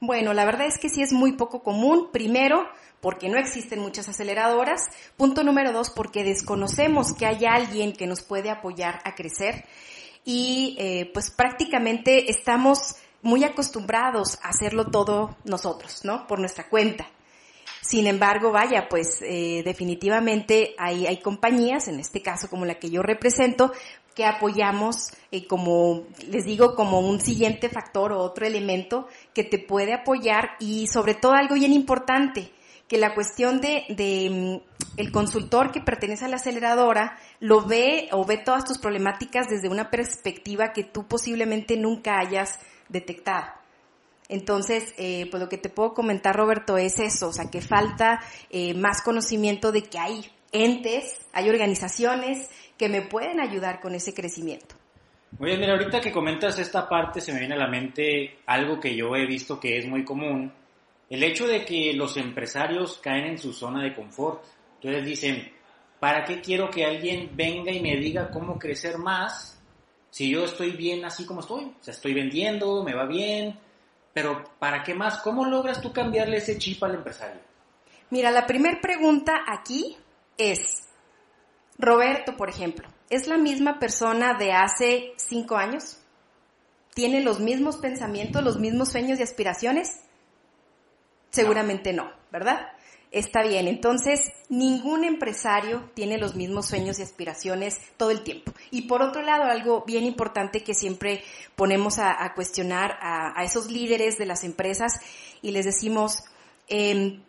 Bueno, 0.00 0.32
la 0.32 0.46
verdad 0.46 0.66
es 0.66 0.78
que 0.78 0.88
sí 0.88 1.02
es 1.02 1.12
muy 1.12 1.32
poco 1.32 1.62
común. 1.62 2.08
Primero, 2.10 2.66
porque 3.00 3.28
no 3.28 3.38
existen 3.38 3.80
muchas 3.80 4.08
aceleradoras. 4.08 4.88
Punto 5.16 5.44
número 5.44 5.72
dos, 5.72 5.90
porque 5.90 6.24
desconocemos 6.24 7.12
que 7.12 7.26
hay 7.26 7.44
alguien 7.44 7.92
que 7.92 8.06
nos 8.06 8.22
puede 8.22 8.50
apoyar 8.50 9.00
a 9.04 9.14
crecer. 9.14 9.64
Y 10.24 10.76
eh, 10.78 11.10
pues 11.12 11.30
prácticamente 11.30 12.30
estamos 12.30 12.96
muy 13.22 13.44
acostumbrados 13.44 14.38
a 14.42 14.48
hacerlo 14.48 14.86
todo 14.86 15.36
nosotros, 15.44 16.04
¿no? 16.04 16.26
Por 16.26 16.40
nuestra 16.40 16.68
cuenta. 16.68 17.06
Sin 17.82 18.06
embargo, 18.06 18.52
vaya, 18.52 18.88
pues 18.88 19.20
eh, 19.22 19.62
definitivamente 19.64 20.74
hay, 20.78 21.06
hay 21.06 21.20
compañías, 21.20 21.88
en 21.88 21.98
este 21.98 22.20
caso 22.22 22.48
como 22.48 22.66
la 22.66 22.78
que 22.78 22.90
yo 22.90 23.02
represento, 23.02 23.72
que 24.14 24.24
apoyamos 24.24 25.12
eh, 25.30 25.46
como, 25.46 26.04
les 26.28 26.44
digo, 26.44 26.74
como 26.74 27.00
un 27.00 27.20
siguiente 27.20 27.68
factor 27.68 28.12
o 28.12 28.18
otro 28.18 28.46
elemento 28.46 29.08
que 29.40 29.48
te 29.48 29.58
puede 29.58 29.94
apoyar 29.94 30.50
y 30.58 30.86
sobre 30.86 31.14
todo 31.14 31.32
algo 31.32 31.54
bien 31.54 31.72
importante, 31.72 32.50
que 32.88 32.98
la 32.98 33.14
cuestión 33.14 33.62
de, 33.62 33.84
mm, 33.88 34.98
el 34.98 35.12
consultor 35.12 35.72
que 35.72 35.80
pertenece 35.80 36.26
a 36.26 36.28
la 36.28 36.36
aceleradora 36.36 37.16
lo 37.38 37.64
ve 37.64 38.08
o 38.12 38.26
ve 38.26 38.36
todas 38.36 38.66
tus 38.66 38.78
problemáticas 38.78 39.46
desde 39.48 39.70
una 39.70 39.88
perspectiva 39.88 40.72
que 40.74 40.84
tú 40.84 41.06
posiblemente 41.06 41.78
nunca 41.78 42.18
hayas 42.18 42.58
detectado. 42.90 43.46
Entonces, 44.28 44.92
eh, 44.98 45.26
pues 45.30 45.42
lo 45.42 45.48
que 45.48 45.56
te 45.56 45.70
puedo 45.70 45.94
comentar, 45.94 46.36
Roberto, 46.36 46.76
es 46.76 46.98
eso, 46.98 47.28
o 47.28 47.32
sea, 47.32 47.50
que 47.50 47.62
falta 47.62 48.20
eh, 48.50 48.74
más 48.74 49.00
conocimiento 49.00 49.72
de 49.72 49.84
que 49.84 49.98
hay 49.98 50.30
entes, 50.52 51.16
hay 51.32 51.48
organizaciones 51.48 52.50
que 52.76 52.90
me 52.90 53.00
pueden 53.00 53.40
ayudar 53.40 53.80
con 53.80 53.94
ese 53.94 54.12
crecimiento. 54.12 54.79
Oye, 55.38 55.56
mira, 55.56 55.72
ahorita 55.72 56.00
que 56.00 56.12
comentas 56.12 56.58
esta 56.58 56.88
parte 56.88 57.20
se 57.20 57.32
me 57.32 57.38
viene 57.38 57.54
a 57.54 57.58
la 57.58 57.68
mente 57.68 58.38
algo 58.46 58.80
que 58.80 58.94
yo 58.94 59.14
he 59.14 59.26
visto 59.26 59.60
que 59.60 59.78
es 59.78 59.86
muy 59.86 60.04
común, 60.04 60.52
el 61.08 61.22
hecho 61.22 61.46
de 61.46 61.64
que 61.64 61.92
los 61.94 62.16
empresarios 62.16 62.98
caen 62.98 63.26
en 63.26 63.38
su 63.38 63.52
zona 63.52 63.82
de 63.82 63.94
confort. 63.94 64.44
Entonces 64.76 65.04
dicen, 65.04 65.52
¿para 65.98 66.24
qué 66.24 66.40
quiero 66.40 66.70
que 66.70 66.84
alguien 66.84 67.30
venga 67.34 67.70
y 67.70 67.80
me 67.80 67.96
diga 67.96 68.30
cómo 68.30 68.58
crecer 68.58 68.98
más 68.98 69.60
si 70.10 70.30
yo 70.30 70.44
estoy 70.44 70.72
bien 70.72 71.04
así 71.04 71.24
como 71.24 71.40
estoy? 71.40 71.64
O 71.64 71.82
sea, 71.82 71.94
estoy 71.94 72.14
vendiendo, 72.14 72.82
me 72.82 72.94
va 72.94 73.06
bien, 73.06 73.58
pero 74.12 74.44
¿para 74.58 74.82
qué 74.82 74.94
más? 74.94 75.18
¿Cómo 75.18 75.44
logras 75.44 75.80
tú 75.80 75.92
cambiarle 75.92 76.38
ese 76.38 76.58
chip 76.58 76.82
al 76.82 76.96
empresario? 76.96 77.40
Mira, 78.10 78.30
la 78.30 78.46
primera 78.46 78.80
pregunta 78.80 79.44
aquí 79.46 79.96
es, 80.36 80.88
Roberto, 81.78 82.36
por 82.36 82.48
ejemplo, 82.48 82.88
¿es 83.10 83.26
la 83.26 83.36
misma 83.36 83.78
persona 83.78 84.34
de 84.34 84.52
hace 84.52 85.12
cinco 85.16 85.56
años? 85.56 85.98
¿Tiene 86.94 87.20
los 87.20 87.40
mismos 87.40 87.76
pensamientos, 87.76 88.42
los 88.42 88.58
mismos 88.58 88.90
sueños 88.90 89.18
y 89.18 89.22
aspiraciones? 89.22 90.00
Seguramente 91.30 91.92
no, 91.92 92.10
¿verdad? 92.32 92.68
Está 93.12 93.42
bien, 93.42 93.66
entonces 93.66 94.32
ningún 94.48 95.02
empresario 95.02 95.90
tiene 95.94 96.16
los 96.16 96.36
mismos 96.36 96.66
sueños 96.66 96.98
y 96.98 97.02
aspiraciones 97.02 97.80
todo 97.96 98.12
el 98.12 98.22
tiempo. 98.22 98.52
Y 98.70 98.82
por 98.82 99.02
otro 99.02 99.22
lado, 99.22 99.44
algo 99.44 99.82
bien 99.84 100.04
importante 100.04 100.62
que 100.62 100.74
siempre 100.74 101.24
ponemos 101.56 101.98
a, 101.98 102.32
cuestionar 102.34 102.96
a, 103.00 103.42
esos 103.42 103.68
líderes 103.68 104.16
de 104.16 104.26
las 104.26 104.44
empresas 104.44 104.92
y 105.42 105.50
les 105.50 105.64
decimos, 105.64 106.22
eh, 106.68 107.20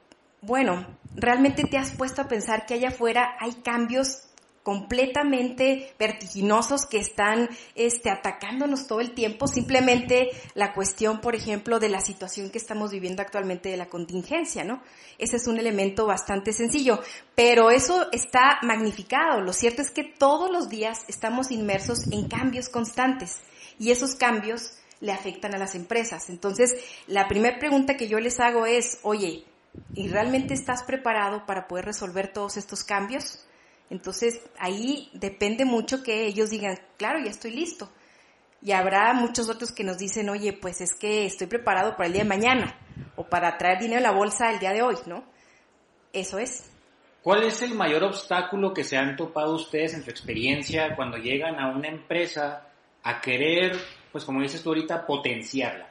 bueno, 0.41 0.85
¿realmente 1.15 1.63
te 1.63 1.77
has 1.77 1.91
puesto 1.91 2.21
a 2.21 2.27
pensar 2.27 2.67
que 2.67 2.75
allá 2.75 2.89
afuera 2.89 3.35
hay 3.39 3.53
cambios 3.53 4.30
completamente 4.63 5.93
vertiginosos 5.97 6.85
que 6.85 6.99
están 6.99 7.49
este, 7.75 8.09
atacándonos 8.09 8.87
todo 8.87 8.99
el 8.99 9.13
tiempo. 9.13 9.47
Simplemente 9.47 10.29
la 10.53 10.73
cuestión, 10.73 11.19
por 11.19 11.35
ejemplo, 11.35 11.79
de 11.79 11.89
la 11.89 12.01
situación 12.01 12.51
que 12.51 12.57
estamos 12.57 12.91
viviendo 12.91 13.21
actualmente 13.21 13.69
de 13.69 13.77
la 13.77 13.89
contingencia, 13.89 14.63
¿no? 14.63 14.81
Ese 15.17 15.37
es 15.37 15.47
un 15.47 15.59
elemento 15.59 16.05
bastante 16.05 16.53
sencillo, 16.53 16.99
pero 17.35 17.71
eso 17.71 18.07
está 18.11 18.59
magnificado. 18.61 19.41
Lo 19.41 19.53
cierto 19.53 19.81
es 19.81 19.89
que 19.89 20.03
todos 20.03 20.51
los 20.51 20.69
días 20.69 21.05
estamos 21.07 21.51
inmersos 21.51 22.07
en 22.11 22.27
cambios 22.27 22.69
constantes 22.69 23.39
y 23.79 23.91
esos 23.91 24.15
cambios 24.15 24.73
le 24.99 25.11
afectan 25.11 25.55
a 25.55 25.57
las 25.57 25.73
empresas. 25.73 26.29
Entonces, 26.29 26.75
la 27.07 27.27
primera 27.27 27.57
pregunta 27.57 27.97
que 27.97 28.07
yo 28.07 28.19
les 28.19 28.39
hago 28.39 28.67
es, 28.67 28.99
oye, 29.01 29.43
¿y 29.95 30.07
realmente 30.07 30.53
estás 30.53 30.83
preparado 30.83 31.45
para 31.47 31.67
poder 31.67 31.85
resolver 31.85 32.31
todos 32.31 32.57
estos 32.57 32.83
cambios? 32.83 33.43
Entonces 33.91 34.41
ahí 34.57 35.09
depende 35.11 35.65
mucho 35.65 36.01
que 36.01 36.25
ellos 36.25 36.49
digan, 36.49 36.79
claro, 36.97 37.19
ya 37.19 37.29
estoy 37.29 37.51
listo. 37.51 37.91
Y 38.61 38.71
habrá 38.71 39.13
muchos 39.13 39.49
otros 39.49 39.73
que 39.73 39.83
nos 39.83 39.97
dicen, 39.97 40.29
oye, 40.29 40.53
pues 40.53 40.79
es 40.79 40.95
que 40.95 41.25
estoy 41.25 41.47
preparado 41.47 41.97
para 41.97 42.07
el 42.07 42.13
día 42.13 42.23
de 42.23 42.29
mañana 42.29 42.79
o 43.17 43.27
para 43.27 43.57
traer 43.57 43.79
dinero 43.79 43.99
a 43.99 44.03
la 44.03 44.11
bolsa 44.11 44.49
el 44.49 44.59
día 44.59 44.71
de 44.71 44.81
hoy, 44.81 44.95
¿no? 45.07 45.25
Eso 46.13 46.39
es. 46.39 46.71
¿Cuál 47.21 47.43
es 47.43 47.61
el 47.63 47.73
mayor 47.73 48.03
obstáculo 48.03 48.73
que 48.73 48.85
se 48.85 48.95
han 48.95 49.17
topado 49.17 49.55
ustedes 49.55 49.93
en 49.93 50.05
su 50.05 50.09
experiencia 50.09 50.95
cuando 50.95 51.17
llegan 51.17 51.59
a 51.59 51.75
una 51.75 51.89
empresa 51.89 52.69
a 53.03 53.19
querer, 53.19 53.77
pues 54.13 54.23
como 54.23 54.41
dices 54.41 54.63
tú 54.63 54.69
ahorita, 54.69 55.05
potenciarla? 55.05 55.89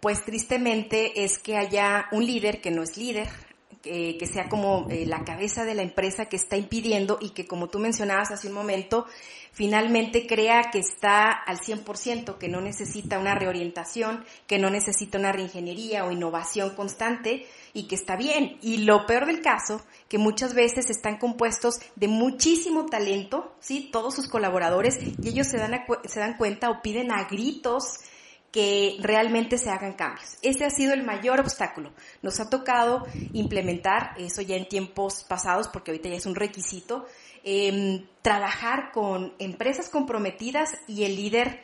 Pues 0.00 0.22
tristemente 0.22 1.24
es 1.24 1.38
que 1.38 1.56
haya 1.56 2.08
un 2.12 2.26
líder 2.26 2.60
que 2.60 2.70
no 2.70 2.82
es 2.82 2.98
líder, 2.98 3.28
que 3.82 4.26
sea 4.26 4.48
como 4.48 4.86
eh, 4.90 5.06
la 5.06 5.24
cabeza 5.24 5.64
de 5.64 5.74
la 5.74 5.82
empresa 5.82 6.26
que 6.26 6.36
está 6.36 6.56
impidiendo 6.56 7.18
y 7.20 7.30
que 7.30 7.46
como 7.46 7.68
tú 7.68 7.78
mencionabas 7.78 8.30
hace 8.30 8.48
un 8.48 8.54
momento, 8.54 9.06
finalmente 9.52 10.26
crea 10.26 10.70
que 10.70 10.78
está 10.78 11.30
al 11.30 11.58
100%, 11.58 12.38
que 12.38 12.48
no 12.48 12.60
necesita 12.60 13.18
una 13.18 13.34
reorientación, 13.34 14.24
que 14.46 14.58
no 14.58 14.70
necesita 14.70 15.18
una 15.18 15.32
reingeniería 15.32 16.04
o 16.04 16.10
innovación 16.10 16.74
constante 16.74 17.46
y 17.72 17.86
que 17.88 17.94
está 17.94 18.16
bien. 18.16 18.58
Y 18.62 18.78
lo 18.78 19.06
peor 19.06 19.26
del 19.26 19.40
caso, 19.42 19.80
que 20.08 20.18
muchas 20.18 20.54
veces 20.54 20.90
están 20.90 21.16
compuestos 21.18 21.80
de 21.96 22.08
muchísimo 22.08 22.86
talento, 22.86 23.54
¿sí? 23.60 23.88
Todos 23.92 24.14
sus 24.14 24.28
colaboradores 24.28 24.98
y 25.02 25.28
ellos 25.28 25.46
se 25.46 25.58
dan, 25.58 25.84
se 26.04 26.20
dan 26.20 26.36
cuenta 26.36 26.70
o 26.70 26.82
piden 26.82 27.12
a 27.12 27.24
gritos 27.24 28.00
que 28.52 28.96
realmente 29.00 29.58
se 29.58 29.70
hagan 29.70 29.92
cambios. 29.92 30.38
Ese 30.42 30.64
ha 30.64 30.70
sido 30.70 30.94
el 30.94 31.02
mayor 31.02 31.40
obstáculo. 31.40 31.92
Nos 32.22 32.40
ha 32.40 32.48
tocado 32.48 33.06
implementar, 33.32 34.14
eso 34.18 34.40
ya 34.42 34.56
en 34.56 34.68
tiempos 34.68 35.24
pasados, 35.24 35.68
porque 35.68 35.90
ahorita 35.90 36.08
ya 36.08 36.16
es 36.16 36.26
un 36.26 36.34
requisito, 36.34 37.06
em, 37.44 38.06
trabajar 38.22 38.90
con 38.92 39.34
empresas 39.38 39.90
comprometidas 39.90 40.70
y 40.86 41.04
el 41.04 41.16
líder 41.16 41.60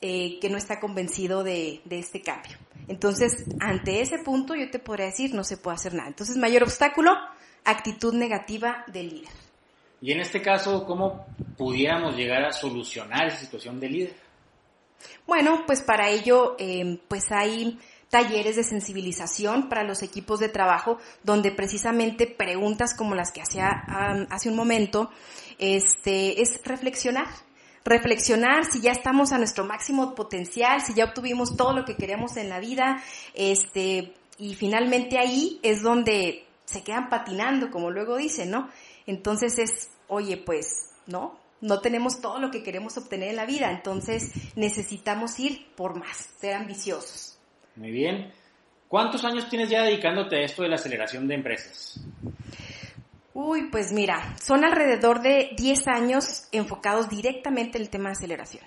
eh, 0.00 0.38
que 0.40 0.48
no 0.48 0.58
está 0.58 0.80
convencido 0.80 1.44
de, 1.44 1.80
de 1.84 1.98
este 1.98 2.22
cambio. 2.22 2.56
Entonces, 2.88 3.44
ante 3.60 4.00
ese 4.00 4.18
punto 4.18 4.54
yo 4.56 4.68
te 4.70 4.80
podría 4.80 5.06
decir, 5.06 5.32
no 5.34 5.44
se 5.44 5.56
puede 5.56 5.76
hacer 5.76 5.94
nada. 5.94 6.08
Entonces, 6.08 6.36
mayor 6.36 6.64
obstáculo, 6.64 7.12
actitud 7.64 8.12
negativa 8.14 8.84
del 8.88 9.10
líder. 9.10 9.30
Y 10.00 10.10
en 10.10 10.20
este 10.20 10.42
caso, 10.42 10.84
¿cómo 10.84 11.26
pudiéramos 11.56 12.16
llegar 12.16 12.44
a 12.44 12.52
solucionar 12.52 13.28
esa 13.28 13.38
situación 13.38 13.78
del 13.78 13.92
líder? 13.92 14.14
Bueno, 15.26 15.64
pues 15.66 15.82
para 15.82 16.10
ello, 16.10 16.56
eh, 16.58 17.00
pues 17.08 17.30
hay 17.32 17.78
talleres 18.12 18.56
de 18.56 18.62
sensibilización 18.62 19.70
para 19.70 19.84
los 19.84 20.02
equipos 20.02 20.38
de 20.38 20.50
trabajo, 20.50 20.98
donde 21.22 21.50
precisamente 21.50 22.26
preguntas 22.26 22.94
como 22.94 23.14
las 23.14 23.32
que 23.32 23.40
hacía 23.40 23.70
hace 24.28 24.50
un 24.50 24.56
momento, 24.56 25.10
este, 25.58 26.42
es 26.42 26.60
reflexionar. 26.62 27.26
Reflexionar 27.84 28.66
si 28.66 28.82
ya 28.82 28.92
estamos 28.92 29.32
a 29.32 29.38
nuestro 29.38 29.64
máximo 29.64 30.14
potencial, 30.14 30.82
si 30.82 30.92
ya 30.92 31.06
obtuvimos 31.06 31.56
todo 31.56 31.72
lo 31.72 31.86
que 31.86 31.96
queremos 31.96 32.36
en 32.36 32.50
la 32.50 32.60
vida, 32.60 33.02
este, 33.32 34.12
y 34.36 34.54
finalmente 34.56 35.18
ahí 35.18 35.58
es 35.62 35.82
donde 35.82 36.44
se 36.66 36.82
quedan 36.82 37.08
patinando, 37.08 37.70
como 37.70 37.90
luego 37.90 38.18
dicen, 38.18 38.50
¿no? 38.50 38.68
Entonces 39.06 39.58
es, 39.58 39.88
oye, 40.08 40.36
pues, 40.36 40.90
¿no? 41.06 41.41
No 41.62 41.80
tenemos 41.80 42.20
todo 42.20 42.38
lo 42.38 42.50
que 42.50 42.62
queremos 42.62 42.98
obtener 42.98 43.30
en 43.30 43.36
la 43.36 43.46
vida, 43.46 43.70
entonces 43.70 44.32
necesitamos 44.56 45.40
ir 45.40 45.68
por 45.74 45.98
más, 45.98 46.28
ser 46.38 46.54
ambiciosos. 46.54 47.38
Muy 47.76 47.90
bien. 47.90 48.32
¿Cuántos 48.88 49.24
años 49.24 49.48
tienes 49.48 49.70
ya 49.70 49.84
dedicándote 49.84 50.36
a 50.36 50.40
esto 50.42 50.62
de 50.62 50.68
la 50.68 50.74
aceleración 50.74 51.26
de 51.26 51.36
empresas? 51.36 51.98
Uy, 53.32 53.70
pues 53.70 53.92
mira, 53.92 54.36
son 54.42 54.64
alrededor 54.64 55.22
de 55.22 55.52
10 55.56 55.88
años 55.88 56.48
enfocados 56.52 57.08
directamente 57.08 57.78
en 57.78 57.84
el 57.84 57.90
tema 57.90 58.10
de 58.10 58.16
aceleración. 58.16 58.64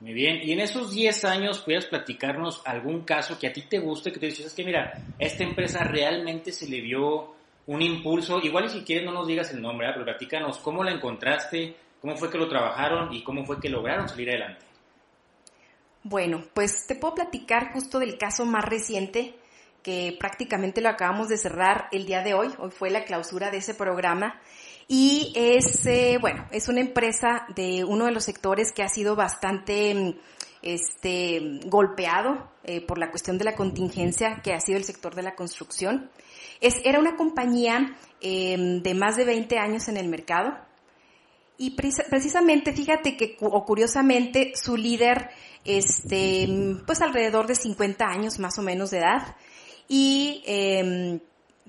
Muy 0.00 0.14
bien, 0.14 0.40
y 0.42 0.52
en 0.52 0.60
esos 0.60 0.92
10 0.92 1.24
años, 1.26 1.60
¿puedes 1.60 1.84
platicarnos 1.84 2.62
algún 2.64 3.02
caso 3.02 3.38
que 3.38 3.46
a 3.46 3.52
ti 3.52 3.62
te 3.68 3.78
guste, 3.78 4.10
que 4.10 4.18
te 4.18 4.26
dices, 4.26 4.46
es 4.46 4.54
que 4.54 4.64
mira, 4.64 4.94
esta 5.18 5.44
empresa 5.44 5.84
realmente 5.84 6.52
se 6.52 6.66
le 6.66 6.80
dio 6.80 7.34
un 7.66 7.82
impulso, 7.82 8.40
igual 8.40 8.64
y 8.64 8.70
si 8.70 8.80
quieres 8.80 9.04
no 9.04 9.12
nos 9.12 9.28
digas 9.28 9.52
el 9.52 9.60
nombre, 9.60 9.88
pero 9.92 10.06
platícanos 10.06 10.58
cómo 10.58 10.82
la 10.82 10.92
encontraste, 10.92 11.76
cómo 12.00 12.16
fue 12.16 12.30
que 12.30 12.38
lo 12.38 12.48
trabajaron 12.48 13.12
y 13.12 13.22
cómo 13.22 13.44
fue 13.44 13.60
que 13.60 13.68
lograron 13.68 14.08
salir 14.08 14.30
adelante. 14.30 14.64
Bueno, 16.02 16.44
pues 16.54 16.86
te 16.86 16.94
puedo 16.94 17.14
platicar 17.14 17.72
justo 17.72 17.98
del 17.98 18.16
caso 18.16 18.46
más 18.46 18.64
reciente 18.64 19.34
que 19.82 20.16
prácticamente 20.18 20.80
lo 20.80 20.88
acabamos 20.88 21.28
de 21.28 21.36
cerrar 21.36 21.88
el 21.92 22.06
día 22.06 22.22
de 22.22 22.34
hoy. 22.34 22.48
Hoy 22.58 22.70
fue 22.70 22.90
la 22.90 23.04
clausura 23.04 23.50
de 23.50 23.58
ese 23.58 23.74
programa. 23.74 24.40
Y 24.88 25.32
es, 25.36 25.86
eh, 25.86 26.18
bueno, 26.20 26.46
es 26.50 26.68
una 26.68 26.80
empresa 26.80 27.46
de 27.54 27.84
uno 27.84 28.06
de 28.06 28.12
los 28.12 28.24
sectores 28.24 28.72
que 28.72 28.82
ha 28.82 28.88
sido 28.88 29.14
bastante 29.14 30.16
este, 30.62 31.60
golpeado 31.66 32.50
eh, 32.64 32.84
por 32.84 32.98
la 32.98 33.10
cuestión 33.10 33.38
de 33.38 33.44
la 33.44 33.54
contingencia, 33.54 34.40
que 34.42 34.52
ha 34.52 34.60
sido 34.60 34.78
el 34.78 34.84
sector 34.84 35.14
de 35.14 35.22
la 35.22 35.34
construcción. 35.34 36.10
Es, 36.60 36.76
era 36.84 36.98
una 36.98 37.16
compañía 37.16 37.96
em, 38.20 38.82
de 38.82 38.94
más 38.94 39.16
de 39.16 39.24
20 39.24 39.58
años 39.58 39.88
en 39.88 39.96
el 39.96 40.08
mercado. 40.08 40.58
Y 41.62 41.72
precisamente, 41.72 42.72
fíjate 42.72 43.18
que, 43.18 43.36
o 43.38 43.66
curiosamente, 43.66 44.52
su 44.54 44.78
líder 44.78 45.28
este, 45.62 46.48
pues 46.86 47.02
alrededor 47.02 47.46
de 47.46 47.54
50 47.54 48.02
años 48.02 48.38
más 48.38 48.58
o 48.58 48.62
menos 48.62 48.90
de 48.90 48.96
edad. 49.00 49.36
Y 49.86 50.42
em, 50.46 51.20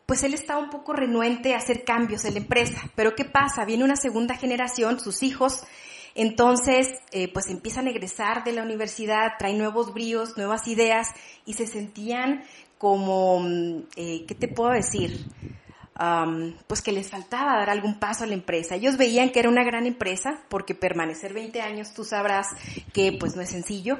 pues 0.05 0.23
él 0.23 0.33
está 0.33 0.57
un 0.59 0.69
poco 0.69 0.93
renuente 0.93 1.53
a 1.53 1.57
hacer 1.57 1.83
cambios 1.83 2.23
en 2.23 2.35
la 2.35 2.39
empresa. 2.39 2.89
Pero 2.95 3.15
¿qué 3.15 3.25
pasa? 3.25 3.65
Viene 3.65 3.83
una 3.83 3.97
segunda 3.97 4.37
generación, 4.37 4.97
sus 4.97 5.23
hijos, 5.23 5.65
entonces 6.15 6.93
eh, 7.11 7.27
pues 7.27 7.49
empiezan 7.49 7.87
a 7.87 7.89
egresar 7.89 8.45
de 8.45 8.53
la 8.53 8.63
universidad, 8.63 9.33
traen 9.37 9.57
nuevos 9.57 9.93
bríos, 9.93 10.37
nuevas 10.37 10.69
ideas 10.69 11.09
y 11.45 11.55
se 11.55 11.67
sentían 11.67 12.45
como, 12.77 13.45
eh, 13.97 14.23
¿qué 14.25 14.35
te 14.35 14.47
puedo 14.47 14.71
decir? 14.71 15.25
Pues 16.67 16.81
que 16.81 16.91
les 16.91 17.09
faltaba 17.09 17.57
dar 17.57 17.69
algún 17.69 17.99
paso 17.99 18.23
a 18.23 18.27
la 18.27 18.33
empresa. 18.33 18.75
Ellos 18.75 18.97
veían 18.97 19.29
que 19.31 19.39
era 19.39 19.49
una 19.49 19.63
gran 19.63 19.85
empresa, 19.85 20.43
porque 20.49 20.73
permanecer 20.73 21.33
20 21.33 21.61
años 21.61 21.93
tú 21.93 22.03
sabrás 22.03 22.47
que 22.93 23.11
pues 23.19 23.35
no 23.35 23.41
es 23.41 23.49
sencillo, 23.49 23.99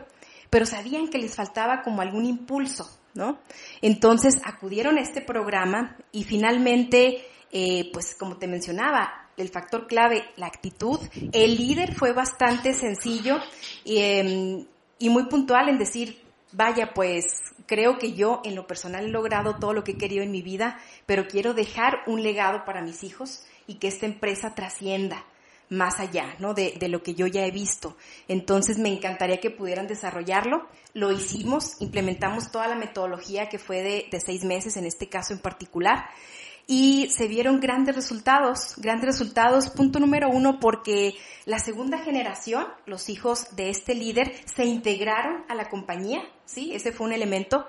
pero 0.49 0.65
sabían 0.65 1.09
que 1.09 1.19
les 1.19 1.35
faltaba 1.35 1.83
como 1.83 2.01
algún 2.01 2.25
impulso, 2.25 2.89
¿no? 3.13 3.39
Entonces 3.81 4.41
acudieron 4.43 4.97
a 4.97 5.01
este 5.01 5.21
programa 5.21 5.95
y 6.11 6.23
finalmente, 6.23 7.25
eh, 7.51 7.89
pues 7.93 8.15
como 8.15 8.37
te 8.37 8.47
mencionaba, 8.47 9.29
el 9.37 9.49
factor 9.49 9.87
clave, 9.87 10.23
la 10.37 10.47
actitud, 10.47 10.99
el 11.31 11.55
líder 11.55 11.93
fue 11.95 12.13
bastante 12.13 12.73
sencillo 12.73 13.37
em, 13.85 14.65
y 14.99 15.09
muy 15.09 15.25
puntual 15.25 15.69
en 15.69 15.77
decir, 15.77 16.21
vaya, 16.51 16.93
pues 16.93 17.25
creo 17.65 17.97
que 17.97 18.13
yo 18.13 18.41
en 18.43 18.55
lo 18.55 18.67
personal 18.67 19.05
he 19.05 19.09
logrado 19.09 19.57
todo 19.57 19.73
lo 19.73 19.83
que 19.83 19.93
he 19.93 19.97
querido 19.97 20.23
en 20.23 20.31
mi 20.31 20.41
vida, 20.41 20.79
pero 21.05 21.27
quiero 21.27 21.53
dejar 21.53 21.99
un 22.07 22.23
legado 22.23 22.65
para 22.65 22.81
mis 22.81 23.03
hijos 23.03 23.45
y 23.67 23.75
que 23.75 23.87
esta 23.87 24.05
empresa 24.05 24.55
trascienda 24.55 25.25
más 25.69 26.01
allá, 26.01 26.35
¿no? 26.39 26.53
De, 26.53 26.75
lo 26.89 27.01
que 27.01 27.15
yo 27.15 27.27
ya 27.27 27.45
he 27.45 27.51
visto. 27.51 27.95
Entonces 28.27 28.77
me 28.77 28.89
encantaría 28.89 29.39
que 29.39 29.49
pudieran 29.49 29.87
desarrollarlo. 29.87 30.67
Lo 30.93 31.13
hicimos, 31.13 31.77
implementamos 31.79 32.51
toda 32.51 32.67
la 32.67 32.75
metodología 32.75 33.47
que 33.47 33.57
fue 33.57 33.81
de, 33.81 34.07
de 34.11 34.19
seis 34.19 34.43
meses 34.43 34.75
en 34.75 34.85
este 34.85 35.07
caso 35.07 35.33
en 35.33 35.39
particular 35.39 36.09
y 36.67 37.09
se 37.09 37.27
vieron 37.27 37.59
grandes 37.59 37.95
resultados, 37.95 38.75
grandes 38.77 39.07
resultados, 39.07 39.69
punto 39.69 39.99
número 39.99 40.29
uno, 40.29 40.59
porque 40.59 41.15
la 41.45 41.59
segunda 41.59 41.99
generación, 41.99 42.65
los 42.85 43.09
hijos 43.09 43.55
de 43.55 43.69
este 43.69 43.95
líder, 43.95 44.33
se 44.45 44.65
integraron 44.65 45.43
a 45.49 45.55
la 45.55 45.69
compañía, 45.69 46.21
¿sí? 46.45 46.73
Ese 46.73 46.91
fue 46.91 47.07
un 47.07 47.13
elemento. 47.13 47.65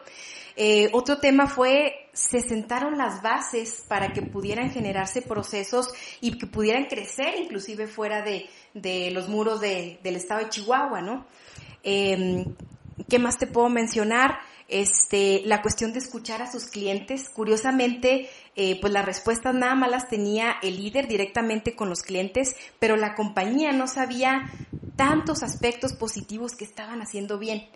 Eh, 0.55 0.91
otro 0.93 1.19
tema 1.19 1.47
fue, 1.47 2.11
se 2.13 2.41
sentaron 2.41 2.99
las 2.99 3.23
bases 3.23 3.85
para 3.89 4.13
que 4.13 4.23
pudieran 4.23 4.71
generarse 4.71 5.23
procesos 5.23 5.93
y 6.21 6.37
que 6.37 6.47
pudieran 6.47 6.85
crecer 6.85 7.35
inclusive 7.39 7.87
fuera 7.87 8.23
de, 8.23 8.49
de 8.75 9.11
los 9.13 9.29
muros 9.29 9.61
de, 9.61 9.99
del 10.03 10.17
estado 10.17 10.41
de 10.41 10.51
Chihuahua, 10.51 11.01
¿no? 11.01 11.27
Eh, 11.83 12.45
¿Qué 13.09 13.19
más 13.19 13.39
te 13.39 13.47
puedo 13.47 13.69
mencionar? 13.69 14.39
Este, 14.73 15.43
la 15.45 15.61
cuestión 15.61 15.93
de 15.93 15.99
escuchar 15.99 16.41
a 16.41 16.51
sus 16.51 16.65
clientes. 16.65 17.29
Curiosamente, 17.29 18.31
eh, 18.57 18.81
pues 18.81 18.91
las 18.91 19.05
respuestas 19.05 19.55
nada 19.55 19.75
más 19.75 19.91
las 19.91 20.09
tenía 20.09 20.57
el 20.63 20.79
líder 20.83 21.09
directamente 21.09 21.77
con 21.77 21.91
los 21.91 22.03
clientes, 22.03 22.57
pero 22.79 22.97
la 22.97 23.15
compañía 23.15 23.73
no 23.73 23.87
sabía 23.87 24.51
tantos 24.97 25.43
aspectos 25.43 25.93
positivos 25.93 26.55
que 26.55 26.65
estaban 26.65 27.03
haciendo 27.03 27.39
bien. 27.39 27.69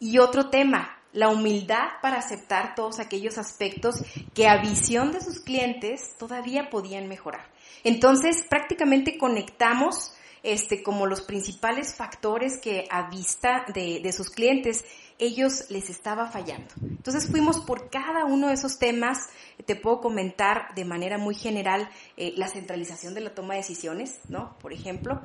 Y 0.00 0.20
otro 0.20 0.48
tema, 0.48 0.96
la 1.12 1.28
humildad 1.28 1.88
para 2.00 2.16
aceptar 2.16 2.74
todos 2.74 2.98
aquellos 2.98 3.36
aspectos 3.36 4.02
que 4.32 4.48
a 4.48 4.56
visión 4.62 5.12
de 5.12 5.20
sus 5.20 5.40
clientes 5.40 6.16
todavía 6.18 6.70
podían 6.70 7.08
mejorar. 7.08 7.44
Entonces, 7.84 8.42
prácticamente 8.48 9.18
conectamos 9.18 10.14
este, 10.42 10.82
como 10.82 11.06
los 11.06 11.20
principales 11.20 11.94
factores 11.94 12.58
que 12.58 12.86
a 12.90 13.08
vista 13.10 13.64
de, 13.74 14.00
de 14.00 14.12
sus 14.12 14.30
clientes 14.30 14.84
ellos 15.18 15.64
les 15.68 15.90
estaba 15.90 16.30
fallando. 16.30 16.72
Entonces 16.80 17.28
fuimos 17.28 17.58
por 17.60 17.90
cada 17.90 18.24
uno 18.24 18.48
de 18.48 18.54
esos 18.54 18.78
temas, 18.78 19.28
te 19.66 19.74
puedo 19.76 20.00
comentar 20.00 20.74
de 20.74 20.84
manera 20.84 21.18
muy 21.18 21.34
general 21.34 21.88
eh, 22.16 22.32
la 22.36 22.48
centralización 22.48 23.14
de 23.14 23.20
la 23.20 23.34
toma 23.34 23.54
de 23.54 23.60
decisiones, 23.60 24.20
¿no? 24.28 24.56
Por 24.58 24.72
ejemplo, 24.72 25.20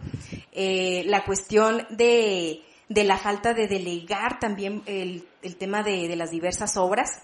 eh, 0.51 1.03
la 1.05 1.23
cuestión 1.25 1.85
de, 1.91 2.61
de, 2.89 3.03
la 3.03 3.17
falta 3.17 3.53
de 3.53 3.67
delegar 3.67 4.39
también 4.39 4.81
el, 4.87 5.27
el 5.41 5.55
tema 5.57 5.83
de, 5.83 6.07
de, 6.07 6.15
las 6.15 6.31
diversas 6.31 6.75
obras. 6.77 7.21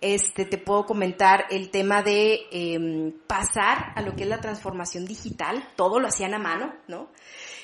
Este, 0.00 0.44
te 0.44 0.58
puedo 0.58 0.86
comentar 0.86 1.46
el 1.50 1.70
tema 1.70 2.02
de 2.02 2.40
eh, 2.52 3.12
pasar 3.26 3.92
a 3.96 4.02
lo 4.02 4.14
que 4.14 4.22
es 4.22 4.28
la 4.28 4.40
transformación 4.40 5.06
digital, 5.06 5.68
todo 5.74 5.98
lo 5.98 6.06
hacían 6.06 6.34
a 6.34 6.38
mano, 6.38 6.72
¿no? 6.86 7.08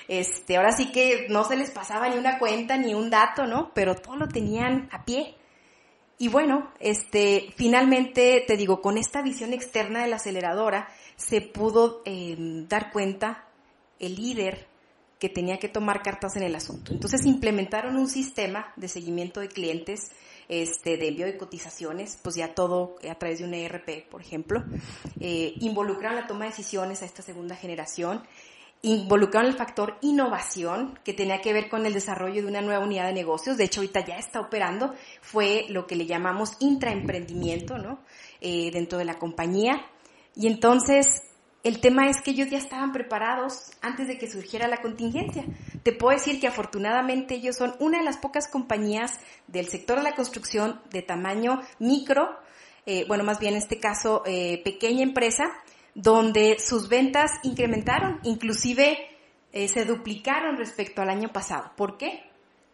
Este, 0.08 0.56
ahora 0.56 0.72
sí 0.72 0.90
que 0.90 1.26
no 1.30 1.44
se 1.44 1.56
les 1.56 1.70
pasaba 1.70 2.08
ni 2.08 2.18
una 2.18 2.38
cuenta 2.38 2.76
ni 2.76 2.92
un 2.92 3.08
dato, 3.08 3.46
¿no? 3.46 3.70
Pero 3.72 3.94
todo 3.94 4.16
lo 4.16 4.28
tenían 4.28 4.88
a 4.92 5.04
pie. 5.04 5.36
Y 6.18 6.28
bueno, 6.28 6.72
este, 6.80 7.52
finalmente, 7.56 8.44
te 8.46 8.56
digo, 8.56 8.80
con 8.80 8.98
esta 8.98 9.22
visión 9.22 9.52
externa 9.52 10.02
de 10.02 10.08
la 10.08 10.16
aceleradora, 10.16 10.88
se 11.16 11.40
pudo 11.40 12.02
em, 12.04 12.68
dar 12.68 12.92
cuenta 12.92 13.46
el 13.98 14.16
líder 14.16 14.68
que 15.18 15.28
tenía 15.28 15.58
que 15.58 15.68
tomar 15.68 16.02
cartas 16.02 16.36
en 16.36 16.42
el 16.42 16.54
asunto. 16.54 16.92
Entonces 16.92 17.24
implementaron 17.24 17.96
un 17.96 18.08
sistema 18.08 18.72
de 18.76 18.88
seguimiento 18.88 19.40
de 19.40 19.48
clientes, 19.48 20.10
este, 20.48 20.96
de 20.96 21.08
envío 21.08 21.26
de 21.26 21.36
cotizaciones, 21.36 22.18
pues 22.22 22.36
ya 22.36 22.54
todo 22.54 22.96
a 23.08 23.14
través 23.16 23.38
de 23.38 23.44
un 23.44 23.54
ERP, 23.54 24.08
por 24.08 24.20
ejemplo. 24.20 24.64
Eh, 25.20 25.54
involucraron 25.60 26.16
la 26.16 26.26
toma 26.26 26.44
de 26.44 26.50
decisiones 26.50 27.02
a 27.02 27.06
esta 27.06 27.22
segunda 27.22 27.56
generación 27.56 28.22
involucraron 28.84 29.50
el 29.50 29.56
factor 29.56 29.96
innovación, 30.02 30.98
que 31.04 31.14
tenía 31.14 31.40
que 31.40 31.54
ver 31.54 31.70
con 31.70 31.86
el 31.86 31.94
desarrollo 31.94 32.42
de 32.42 32.48
una 32.48 32.60
nueva 32.60 32.84
unidad 32.84 33.06
de 33.06 33.14
negocios. 33.14 33.56
De 33.56 33.64
hecho, 33.64 33.80
ahorita 33.80 34.04
ya 34.04 34.18
está 34.18 34.40
operando. 34.40 34.94
Fue 35.22 35.64
lo 35.70 35.86
que 35.86 35.96
le 35.96 36.04
llamamos 36.04 36.52
intraemprendimiento, 36.60 37.78
¿no? 37.78 38.00
Eh, 38.42 38.70
dentro 38.72 38.98
de 38.98 39.06
la 39.06 39.18
compañía. 39.18 39.86
Y 40.36 40.48
entonces, 40.48 41.22
el 41.64 41.80
tema 41.80 42.08
es 42.08 42.20
que 42.20 42.30
ellos 42.30 42.50
ya 42.50 42.58
estaban 42.58 42.92
preparados 42.92 43.72
antes 43.82 44.06
de 44.06 44.18
que 44.18 44.30
surgiera 44.30 44.68
la 44.68 44.82
contingencia. 44.82 45.44
Te 45.82 45.92
puedo 45.92 46.16
decir 46.16 46.40
que 46.40 46.46
afortunadamente 46.46 47.34
ellos 47.34 47.56
son 47.56 47.74
una 47.80 47.98
de 47.98 48.04
las 48.04 48.18
pocas 48.18 48.46
compañías 48.48 49.18
del 49.48 49.68
sector 49.68 49.96
de 49.96 50.04
la 50.04 50.14
construcción 50.14 50.80
de 50.90 51.02
tamaño 51.02 51.60
micro 51.78 52.38
eh, 52.86 53.04
bueno, 53.08 53.24
más 53.24 53.38
bien 53.38 53.54
en 53.54 53.58
este 53.58 53.80
caso, 53.80 54.22
eh, 54.26 54.60
pequeña 54.62 55.02
empresa, 55.02 55.44
donde 55.94 56.58
sus 56.58 56.88
ventas 56.88 57.30
incrementaron, 57.42 58.20
inclusive 58.24 58.98
eh, 59.52 59.68
se 59.68 59.84
duplicaron 59.84 60.56
respecto 60.56 61.00
al 61.00 61.08
año 61.08 61.32
pasado. 61.32 61.72
¿Por 61.76 61.96
qué? 61.96 62.24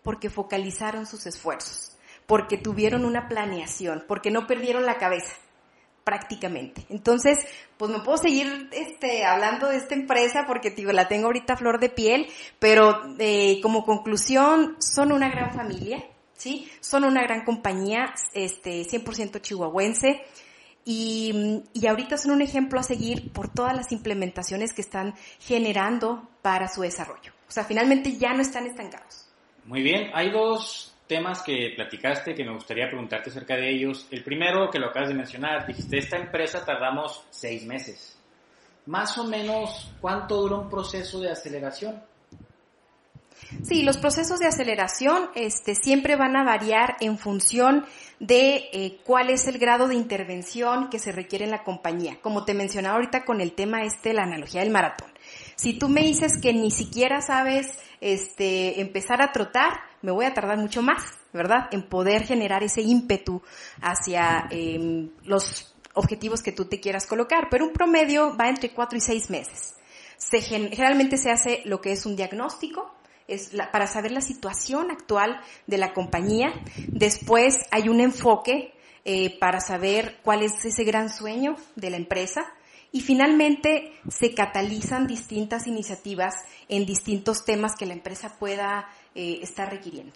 Porque 0.02 0.30
focalizaron 0.30 1.06
sus 1.06 1.26
esfuerzos, 1.26 1.96
porque 2.26 2.56
tuvieron 2.56 3.04
una 3.04 3.28
planeación, 3.28 4.04
porque 4.08 4.30
no 4.30 4.46
perdieron 4.46 4.84
la 4.84 4.98
cabeza 4.98 5.32
prácticamente. 6.10 6.84
Entonces, 6.88 7.38
pues 7.76 7.88
me 7.92 8.00
puedo 8.00 8.18
seguir 8.18 8.68
este, 8.72 9.24
hablando 9.24 9.68
de 9.68 9.76
esta 9.76 9.94
empresa 9.94 10.42
porque 10.44 10.72
digo, 10.72 10.90
la 10.90 11.06
tengo 11.06 11.26
ahorita 11.26 11.56
flor 11.56 11.78
de 11.78 11.88
piel, 11.88 12.26
pero 12.58 13.14
eh, 13.20 13.60
como 13.62 13.84
conclusión, 13.84 14.74
son 14.80 15.12
una 15.12 15.30
gran 15.30 15.54
familia, 15.54 16.04
¿sí? 16.34 16.68
Son 16.80 17.04
una 17.04 17.22
gran 17.22 17.44
compañía, 17.44 18.12
este, 18.34 18.82
100% 18.82 19.40
chihuahuense. 19.40 20.20
Y, 20.84 21.62
y 21.74 21.86
ahorita 21.86 22.16
son 22.16 22.32
un 22.32 22.42
ejemplo 22.42 22.80
a 22.80 22.82
seguir 22.82 23.32
por 23.32 23.52
todas 23.52 23.76
las 23.76 23.92
implementaciones 23.92 24.72
que 24.72 24.80
están 24.80 25.14
generando 25.38 26.28
para 26.42 26.66
su 26.66 26.82
desarrollo. 26.82 27.32
O 27.48 27.52
sea, 27.52 27.62
finalmente 27.62 28.16
ya 28.16 28.34
no 28.34 28.42
están 28.42 28.66
estancados. 28.66 29.28
Muy 29.64 29.82
bien, 29.82 30.10
hay 30.12 30.32
dos 30.32 30.92
temas 31.10 31.42
que 31.42 31.72
platicaste 31.74 32.36
que 32.36 32.44
me 32.44 32.54
gustaría 32.54 32.86
preguntarte 32.86 33.30
acerca 33.30 33.56
de 33.56 33.68
ellos. 33.68 34.06
El 34.12 34.22
primero 34.22 34.70
que 34.70 34.78
lo 34.78 34.90
acabas 34.90 35.08
de 35.08 35.16
mencionar, 35.16 35.66
dijiste, 35.66 35.98
esta 35.98 36.16
empresa 36.16 36.64
tardamos 36.64 37.24
seis 37.30 37.66
meses. 37.66 38.16
Más 38.86 39.18
o 39.18 39.24
menos, 39.24 39.92
¿cuánto 40.00 40.36
dura 40.36 40.56
un 40.56 40.70
proceso 40.70 41.18
de 41.18 41.32
aceleración? 41.32 42.00
Sí, 43.64 43.82
los 43.82 43.98
procesos 43.98 44.38
de 44.38 44.46
aceleración 44.46 45.30
este, 45.34 45.74
siempre 45.74 46.14
van 46.14 46.36
a 46.36 46.44
variar 46.44 46.96
en 47.00 47.18
función 47.18 47.86
de 48.20 48.68
eh, 48.72 49.00
cuál 49.04 49.30
es 49.30 49.48
el 49.48 49.58
grado 49.58 49.88
de 49.88 49.96
intervención 49.96 50.90
que 50.90 51.00
se 51.00 51.10
requiere 51.10 51.44
en 51.44 51.50
la 51.50 51.64
compañía. 51.64 52.18
Como 52.22 52.44
te 52.44 52.54
mencionaba 52.54 52.94
ahorita 52.94 53.24
con 53.24 53.40
el 53.40 53.54
tema 53.54 53.82
este, 53.82 54.14
la 54.14 54.22
analogía 54.22 54.60
del 54.60 54.70
maratón. 54.70 55.10
Si 55.56 55.76
tú 55.76 55.88
me 55.88 56.02
dices 56.02 56.38
que 56.40 56.52
ni 56.52 56.70
siquiera 56.70 57.20
sabes 57.20 57.76
este, 58.00 58.80
empezar 58.80 59.20
a 59.22 59.32
trotar, 59.32 59.89
me 60.02 60.12
voy 60.12 60.24
a 60.24 60.34
tardar 60.34 60.58
mucho 60.58 60.82
más, 60.82 61.02
¿verdad? 61.32 61.68
En 61.72 61.82
poder 61.82 62.24
generar 62.24 62.62
ese 62.62 62.82
ímpetu 62.82 63.42
hacia 63.80 64.46
em, 64.50 65.10
los 65.24 65.74
objetivos 65.94 66.42
que 66.42 66.52
tú 66.52 66.64
te 66.66 66.80
quieras 66.80 67.06
colocar. 67.06 67.48
Pero 67.50 67.66
un 67.66 67.72
promedio 67.72 68.36
va 68.36 68.48
entre 68.48 68.72
cuatro 68.72 68.96
y 68.96 69.00
seis 69.00 69.30
meses. 69.30 69.74
Se, 70.16 70.40
generalmente 70.40 71.16
se 71.16 71.30
hace 71.30 71.62
lo 71.64 71.80
que 71.80 71.92
es 71.92 72.06
un 72.06 72.16
diagnóstico, 72.16 72.94
para 73.72 73.86
saber 73.86 74.10
la 74.10 74.20
situación 74.20 74.90
actual 74.90 75.40
de 75.66 75.78
la 75.78 75.92
compañía. 75.92 76.52
Después 76.88 77.58
hay 77.70 77.88
un 77.88 78.00
enfoque 78.00 78.74
eh, 79.04 79.38
para 79.38 79.60
saber 79.60 80.18
cuál 80.22 80.42
es 80.42 80.64
ese 80.64 80.84
gran 80.84 81.10
sueño 81.10 81.56
de 81.76 81.90
la 81.90 81.96
empresa 81.96 82.42
y 82.92 83.00
finalmente 83.02 83.92
se 84.08 84.34
catalizan 84.34 85.06
distintas 85.06 85.66
iniciativas 85.66 86.34
en 86.68 86.86
distintos 86.86 87.44
temas 87.44 87.76
que 87.76 87.86
la 87.86 87.94
empresa 87.94 88.36
pueda 88.38 88.88
eh, 89.14 89.38
estar 89.42 89.70
requiriendo. 89.70 90.14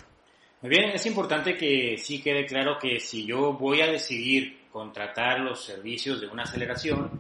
Muy 0.62 0.70
bien, 0.70 0.90
es 0.90 1.04
importante 1.06 1.56
que 1.56 1.98
sí 1.98 2.22
quede 2.22 2.46
claro 2.46 2.78
que 2.78 2.98
si 2.98 3.26
yo 3.26 3.52
voy 3.52 3.82
a 3.82 3.86
decidir 3.86 4.64
contratar 4.72 5.40
los 5.40 5.62
servicios 5.62 6.20
de 6.20 6.26
una 6.26 6.44
aceleración, 6.44 7.10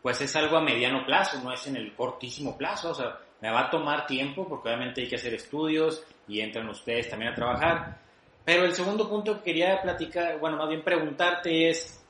pues 0.00 0.20
es 0.20 0.34
algo 0.36 0.56
a 0.56 0.60
mediano 0.60 1.04
plazo, 1.04 1.40
no 1.42 1.52
es 1.52 1.66
en 1.66 1.76
el 1.76 1.94
cortísimo 1.94 2.56
plazo, 2.56 2.90
o 2.90 2.94
sea, 2.94 3.18
me 3.40 3.50
va 3.50 3.62
a 3.62 3.70
tomar 3.70 4.06
tiempo 4.06 4.46
porque 4.48 4.68
obviamente 4.68 5.02
hay 5.02 5.08
que 5.08 5.16
hacer 5.16 5.34
estudios 5.34 6.04
y 6.28 6.40
entran 6.40 6.68
ustedes 6.68 7.08
también 7.08 7.32
a 7.32 7.34
trabajar. 7.34 7.98
Pero 8.44 8.64
el 8.64 8.72
segundo 8.72 9.08
punto 9.08 9.38
que 9.38 9.44
quería 9.44 9.82
platicar, 9.82 10.38
bueno, 10.38 10.56
más 10.56 10.68
bien 10.68 10.82
preguntarte 10.82 11.70
es, 11.70 12.00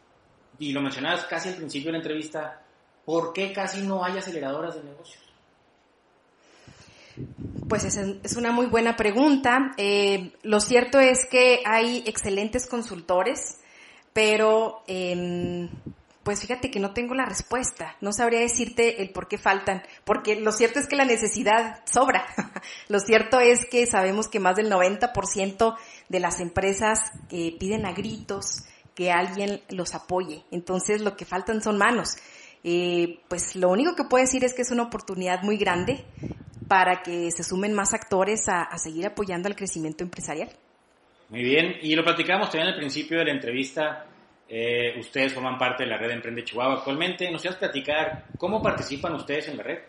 y 0.59 0.73
lo 0.73 0.81
mencionabas 0.81 1.25
casi 1.25 1.49
al 1.49 1.57
principio 1.57 1.89
de 1.89 1.93
la 1.93 1.99
entrevista, 1.99 2.63
¿por 3.05 3.33
qué 3.33 3.53
casi 3.53 3.83
no 3.83 4.05
hay 4.05 4.19
aceleradoras 4.19 4.75
de 4.75 4.85
negocios? 4.85 5.23
Pues 7.73 7.87
es, 7.87 8.37
una 8.37 8.53
muy 8.53 8.67
buena 8.67 8.97
pregunta. 8.97 9.73
Eh, 9.79 10.33
lo 10.43 10.61
cierto 10.61 11.01
es 11.01 11.25
que 11.25 11.63
hay 11.65 12.05
excelentes 12.05 12.67
consultores, 12.67 13.61
pero 14.13 14.83
em, 14.87 15.71
pues 16.23 16.43
fíjate 16.43 16.71
que 16.71 16.81
no 16.81 16.93
tengo 16.93 17.15
la 17.15 17.25
respuesta. 17.25 17.97
No 18.03 18.13
sabría 18.13 18.41
decirte 18.41 19.01
el 19.01 19.09
por 19.09 19.27
qué 19.27 19.39
faltan, 19.39 19.83
porque 20.05 20.37
lo 20.39 20.53
cierto 20.53 20.81
es 20.81 20.87
que 20.87 20.97
la 20.97 21.07
necesidad 21.07 21.83
sobra. 21.91 22.27
lo 22.89 23.01
cierto 23.01 23.41
es 23.41 23.65
que 23.65 23.87
sabemos 23.87 24.29
que 24.29 24.39
más 24.39 24.57
del 24.57 24.71
90% 24.71 25.75
de 26.11 26.21
las 26.21 26.41
empresas 26.41 27.11
eh, 27.31 27.57
piden 27.59 27.87
a 27.87 27.95
gritos 27.95 28.65
que 28.95 29.11
alguien 29.11 29.63
los 29.71 29.95
apoye. 29.95 30.45
Entonces 30.51 31.01
lo 31.01 31.17
que 31.17 31.25
faltan 31.25 31.63
son 31.63 31.79
manos. 31.79 32.19
Eh, 32.65 33.21
pues 33.29 33.57
lo 33.57 33.71
único 33.71 33.97
que 33.97 34.05
puedo 34.05 34.23
decir 34.23 34.45
es 34.45 34.53
que 34.53 34.61
es 34.61 34.71
una 34.71 34.83
oportunidad 34.83 35.43
muy 35.43 35.57
grande 35.57 36.05
para 36.73 37.03
que 37.03 37.31
se 37.31 37.45
sumen 37.45 37.75
más 37.75 37.93
actores 37.93 38.49
a, 38.49 38.67
seguir 38.79 39.05
apoyando 39.05 39.47
al 39.47 39.55
crecimiento 39.55 40.05
empresarial. 40.05 40.49
Muy 41.29 41.43
bien, 41.43 41.77
y 41.83 41.95
lo 41.95 42.03
platicamos 42.03 42.49
también 42.49 42.73
al 42.73 42.79
principio 42.79 43.19
de 43.19 43.27
la 43.27 43.33
entrevista. 43.33 44.07
Eh, 44.49 44.99
ustedes 44.99 45.35
forman 45.35 45.59
parte 45.59 45.83
de 45.85 45.91
la 45.91 45.99
red 45.99 46.13
Emprende 46.13 46.45
Chihuahua 46.45 46.77
actualmente. 46.79 47.31
¿Nos 47.31 47.45
ibas 47.45 47.57
a 47.57 47.59
platicar 47.59 48.25
cómo 48.39 48.63
participan 48.63 49.13
ustedes 49.13 49.49
en 49.49 49.59
la 49.59 49.65
red? 49.65 49.81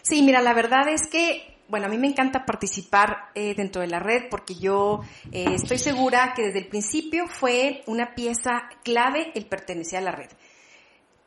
Sí, 0.00 0.22
mira, 0.22 0.40
la 0.40 0.54
verdad 0.54 0.88
es 0.88 1.06
que, 1.06 1.58
bueno, 1.68 1.84
a 1.84 1.90
mí 1.90 1.98
me 1.98 2.06
encanta 2.06 2.46
participar 2.46 3.28
eh, 3.34 3.52
dentro 3.54 3.82
de 3.82 3.88
la 3.88 3.98
red 3.98 4.30
porque 4.30 4.54
yo 4.54 5.00
estoy 5.30 5.76
segura 5.76 6.32
que 6.34 6.44
desde 6.44 6.60
el 6.60 6.68
principio 6.68 7.26
fue 7.26 7.82
una 7.84 8.14
pieza 8.14 8.70
clave 8.82 9.32
el 9.34 9.44
pertenecer 9.44 9.98
a 9.98 10.02
la 10.02 10.12
red 10.12 10.30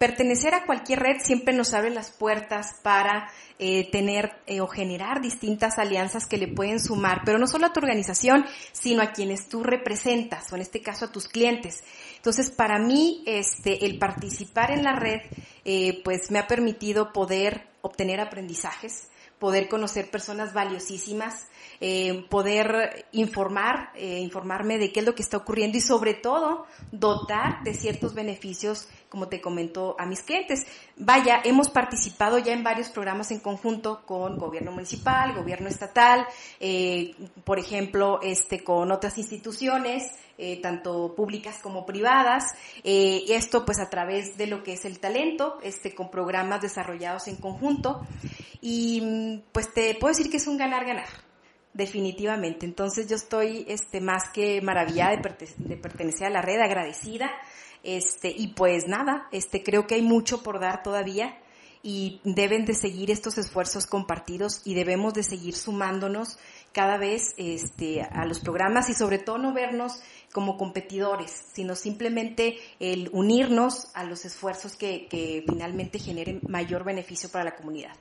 pertenecer 0.03 0.53
a 0.53 0.65
cualquier 0.65 0.99
red 0.99 1.21
siempre 1.23 1.53
nos 1.53 1.73
abre 1.73 1.89
las 1.89 2.11
puertas 2.11 2.75
para 2.83 3.29
eh, 3.57 3.89
tener 3.89 4.33
eh, 4.47 4.59
o 4.59 4.67
generar 4.67 5.21
distintas 5.21 5.77
alianzas 5.77 6.25
que 6.25 6.37
le 6.37 6.49
pueden 6.49 6.81
sumar, 6.81 7.21
pero 7.23 7.37
no 7.37 7.47
solo 7.47 7.67
a 7.67 7.71
tu 7.71 7.79
organización, 7.79 8.45
sino 8.73 9.01
a 9.01 9.13
quienes 9.13 9.47
tú 9.47 9.63
representas, 9.63 10.51
o 10.51 10.57
en 10.57 10.61
este 10.61 10.81
caso 10.81 11.05
a 11.05 11.11
tus 11.13 11.29
clientes. 11.29 11.85
Entonces, 12.17 12.51
para 12.51 12.79
mí, 12.79 13.23
este, 13.25 13.85
el 13.85 13.97
participar 13.97 14.71
en 14.71 14.83
la 14.83 14.91
red, 14.91 15.21
eh, 15.63 16.01
pues 16.03 16.31
me 16.31 16.39
ha 16.39 16.47
permitido 16.47 17.13
poder 17.13 17.65
obtener 17.81 18.19
aprendizajes, 18.19 19.07
poder 19.43 19.67
conocer 19.67 20.09
personas 20.09 20.53
valiosísimas, 20.53 21.47
eh, 21.81 22.25
poder 22.29 23.07
informar, 23.11 23.89
eh, 23.93 24.19
informarme 24.19 24.77
de 24.77 24.93
qué 24.93 25.01
es 25.01 25.05
lo 25.05 25.15
que 25.15 25.21
está 25.21 25.35
ocurriendo 25.35 25.77
y 25.77 25.81
sobre 25.81 26.13
todo 26.13 26.65
dotar 26.93 27.61
de 27.65 27.73
ciertos 27.73 28.13
beneficios, 28.13 28.87
como 29.09 29.27
te 29.27 29.41
comento, 29.41 29.97
a 29.99 30.05
mis 30.05 30.21
clientes. 30.21 30.65
Vaya, 30.95 31.41
hemos 31.43 31.69
participado 31.69 32.37
ya 32.37 32.53
en 32.53 32.63
varios 32.63 32.87
programas 32.87 33.31
en 33.31 33.41
conjunto 33.41 34.05
con 34.05 34.37
gobierno 34.37 34.71
municipal, 34.71 35.33
gobierno 35.33 35.67
estatal, 35.67 36.25
eh, 36.61 37.13
por 37.43 37.59
ejemplo, 37.59 38.21
este, 38.23 38.63
con 38.63 38.93
otras 38.93 39.17
instituciones, 39.17 40.09
tanto 40.61 41.13
públicas 41.15 41.59
como 41.61 41.85
privadas, 41.85 42.43
esto 42.83 43.63
pues 43.65 43.79
a 43.79 43.89
través 43.89 44.35
de 44.35 44.47
lo 44.47 44.63
que 44.63 44.73
es 44.73 44.83
el 44.83 44.99
talento, 44.99 45.59
este, 45.63 45.93
con 45.93 46.09
programas 46.09 46.61
desarrollados 46.61 47.27
en 47.27 47.35
conjunto 47.35 48.01
y 48.65 49.43
pues 49.51 49.73
te 49.73 49.93
puedo 49.95 50.15
decir 50.15 50.31
que 50.31 50.37
es 50.37 50.47
un 50.47 50.57
ganar-ganar 50.57 51.09
definitivamente. 51.73 52.65
Entonces 52.65 53.09
yo 53.09 53.17
estoy 53.17 53.65
este, 53.67 53.99
más 53.99 54.29
que 54.29 54.61
maravillada 54.61 55.17
de, 55.17 55.77
pertenecer 55.77 56.27
a 56.27 56.29
la 56.29 56.41
red, 56.41 56.61
agradecida. 56.61 57.29
Este, 57.83 58.29
y 58.29 58.53
pues 58.53 58.87
nada, 58.87 59.27
este, 59.33 59.63
creo 59.63 59.85
que 59.85 59.95
hay 59.95 60.01
mucho 60.01 60.43
por 60.43 60.61
dar 60.61 60.81
todavía 60.81 61.37
y 61.81 62.21
deben 62.23 62.63
de 62.63 62.73
seguir 62.73 63.11
estos 63.11 63.37
esfuerzos 63.37 63.85
compartidos 63.85 64.61
y 64.63 64.75
debemos 64.75 65.13
de 65.13 65.23
seguir 65.23 65.55
sumándonos 65.55 66.39
cada 66.71 66.97
vez 66.97 67.33
este, 67.35 68.01
a 68.01 68.23
los 68.25 68.39
programas 68.39 68.89
y 68.89 68.93
sobre 68.93 69.17
todo 69.17 69.39
no 69.39 69.53
vernos 69.53 70.01
como 70.31 70.55
competidores, 70.55 71.31
sino 71.53 71.75
simplemente 71.75 72.59
el 72.79 73.09
unirnos 73.11 73.89
a 73.93 74.05
los 74.05 74.23
esfuerzos 74.23 74.77
que, 74.77 75.07
que 75.09 75.43
finalmente 75.45 75.99
generen 75.99 76.39
mayor 76.47 76.85
beneficio 76.85 77.27
para 77.27 77.43
la 77.43 77.55
comunidad. 77.57 77.97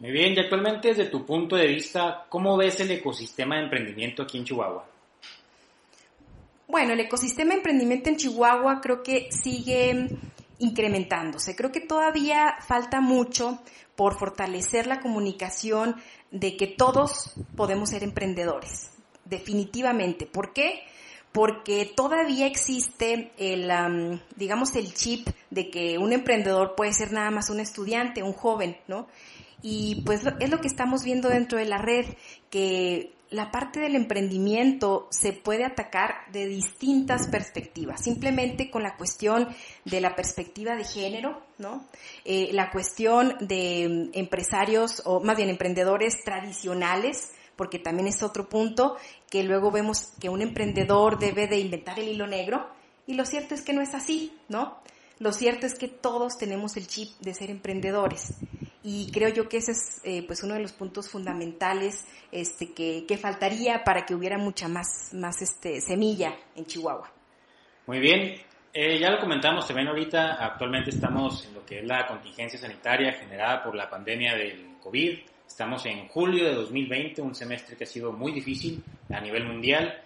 Muy 0.00 0.12
bien, 0.12 0.34
y 0.34 0.40
actualmente 0.40 0.88
desde 0.88 1.06
tu 1.06 1.26
punto 1.26 1.56
de 1.56 1.66
vista, 1.66 2.26
¿cómo 2.28 2.56
ves 2.56 2.78
el 2.80 2.90
ecosistema 2.92 3.56
de 3.56 3.64
emprendimiento 3.64 4.22
aquí 4.22 4.38
en 4.38 4.44
Chihuahua? 4.44 4.86
Bueno, 6.68 6.92
el 6.92 7.00
ecosistema 7.00 7.50
de 7.50 7.56
emprendimiento 7.56 8.08
en 8.08 8.16
Chihuahua 8.16 8.80
creo 8.80 9.02
que 9.02 9.28
sigue 9.32 10.08
incrementándose. 10.58 11.56
Creo 11.56 11.72
que 11.72 11.80
todavía 11.80 12.56
falta 12.60 13.00
mucho 13.00 13.58
por 13.96 14.18
fortalecer 14.18 14.86
la 14.86 15.00
comunicación 15.00 15.96
de 16.30 16.56
que 16.56 16.66
todos 16.68 17.32
podemos 17.56 17.90
ser 17.90 18.04
emprendedores. 18.04 18.90
Definitivamente. 19.24 20.26
¿Por 20.26 20.52
qué? 20.52 20.84
Porque 21.32 21.90
todavía 21.96 22.46
existe 22.46 23.32
el, 23.38 24.20
digamos, 24.36 24.76
el 24.76 24.94
chip 24.94 25.28
de 25.50 25.70
que 25.70 25.98
un 25.98 26.12
emprendedor 26.12 26.74
puede 26.76 26.92
ser 26.92 27.12
nada 27.12 27.30
más 27.30 27.50
un 27.50 27.60
estudiante, 27.60 28.22
un 28.22 28.32
joven, 28.32 28.76
¿no? 28.86 29.08
Y 29.62 30.02
pues 30.06 30.22
es 30.38 30.50
lo 30.50 30.60
que 30.60 30.68
estamos 30.68 31.02
viendo 31.02 31.28
dentro 31.28 31.58
de 31.58 31.64
la 31.64 31.78
red, 31.78 32.06
que 32.50 33.12
la 33.30 33.50
parte 33.50 33.80
del 33.80 33.94
emprendimiento 33.94 35.06
se 35.10 35.32
puede 35.32 35.64
atacar 35.64 36.30
de 36.32 36.46
distintas 36.46 37.28
perspectivas, 37.28 38.02
simplemente 38.02 38.70
con 38.70 38.82
la 38.82 38.96
cuestión 38.96 39.48
de 39.84 40.00
la 40.00 40.14
perspectiva 40.16 40.76
de 40.76 40.84
género, 40.84 41.42
¿no? 41.58 41.84
Eh, 42.24 42.50
la 42.52 42.70
cuestión 42.70 43.36
de 43.40 44.10
mm, 44.14 44.18
empresarios 44.18 45.02
o 45.04 45.20
más 45.20 45.36
bien 45.36 45.50
emprendedores 45.50 46.24
tradicionales, 46.24 47.32
porque 47.56 47.78
también 47.78 48.08
es 48.08 48.22
otro 48.22 48.48
punto 48.48 48.96
que 49.28 49.42
luego 49.42 49.70
vemos 49.70 50.12
que 50.20 50.28
un 50.28 50.40
emprendedor 50.40 51.18
debe 51.18 51.48
de 51.48 51.58
inventar 51.58 51.98
el 51.98 52.08
hilo 52.08 52.26
negro 52.26 52.66
y 53.06 53.14
lo 53.14 53.26
cierto 53.26 53.54
es 53.54 53.62
que 53.62 53.72
no 53.72 53.82
es 53.82 53.94
así, 53.94 54.32
¿no? 54.48 54.78
Lo 55.18 55.32
cierto 55.32 55.66
es 55.66 55.74
que 55.74 55.88
todos 55.88 56.38
tenemos 56.38 56.76
el 56.76 56.86
chip 56.86 57.10
de 57.20 57.34
ser 57.34 57.50
emprendedores 57.50 58.32
y 58.82 59.10
creo 59.10 59.28
yo 59.30 59.48
que 59.48 59.58
ese 59.58 59.72
es 59.72 60.00
eh, 60.04 60.24
pues 60.26 60.42
uno 60.42 60.54
de 60.54 60.60
los 60.60 60.72
puntos 60.72 61.10
fundamentales 61.10 62.06
este, 62.30 62.72
que, 62.72 63.04
que, 63.06 63.18
faltaría 63.18 63.82
para 63.84 64.06
que 64.06 64.14
hubiera 64.14 64.38
mucha 64.38 64.68
más, 64.68 65.12
más 65.12 65.42
este, 65.42 65.80
semilla 65.80 66.36
en 66.54 66.66
Chihuahua. 66.66 67.10
Muy 67.86 67.98
bien, 67.98 68.34
eh, 68.72 68.98
ya 68.98 69.10
lo 69.10 69.18
comentamos 69.18 69.66
también 69.66 69.88
ahorita, 69.88 70.44
actualmente 70.44 70.90
estamos 70.90 71.44
en 71.46 71.54
lo 71.54 71.64
que 71.64 71.80
es 71.80 71.86
la 71.86 72.06
contingencia 72.06 72.58
sanitaria 72.58 73.12
generada 73.12 73.62
por 73.64 73.74
la 73.74 73.88
pandemia 73.88 74.34
del 74.34 74.76
COVID, 74.80 75.18
estamos 75.46 75.84
en 75.86 76.06
julio 76.08 76.44
de 76.44 76.54
2020, 76.54 77.22
un 77.22 77.34
semestre 77.34 77.76
que 77.76 77.84
ha 77.84 77.86
sido 77.86 78.12
muy 78.12 78.32
difícil 78.32 78.82
a 79.10 79.20
nivel 79.20 79.46
mundial 79.46 80.02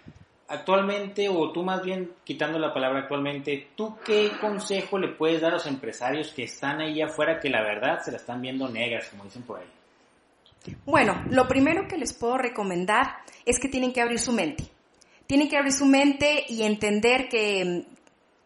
actualmente, 0.49 1.29
o 1.29 1.51
tú 1.53 1.63
más 1.63 1.83
bien 1.83 2.13
quitando 2.25 2.59
la 2.59 2.73
palabra 2.73 3.01
actualmente, 3.01 3.69
¿tú 3.75 3.97
qué 4.05 4.31
consejo 4.41 4.99
le 4.99 5.09
puedes 5.09 5.41
dar 5.41 5.53
a 5.53 5.55
los 5.55 5.67
empresarios 5.67 6.33
que 6.33 6.45
están 6.45 6.81
ahí 6.81 7.01
afuera 7.01 7.41
que 7.41 7.49
la 7.49 7.63
verdad 7.63 8.01
se 8.01 8.11
la 8.11 8.19
están 8.19 8.41
viendo 8.43 8.69
negras, 8.69 9.09
como 9.09 9.25
dicen 9.25 9.43
por 9.43 9.61
ahí? 9.61 9.67
Bueno, 10.85 11.25
lo 11.31 11.49
primero 11.49 11.89
que 11.89 11.99
les 11.99 12.13
puedo 12.13 12.39
recomendar 12.39 13.17
es 13.45 13.59
que 13.59 13.69
tienen 13.69 13.93
que 13.93 14.01
abrir 14.01 14.19
su 14.19 14.33
mente. 14.33 14.65
Tienen 15.27 15.49
que 15.49 15.57
abrir 15.57 15.73
su 15.73 15.87
mente 15.87 16.45
y 16.49 16.63
entender 16.63 17.29
que 17.29 17.85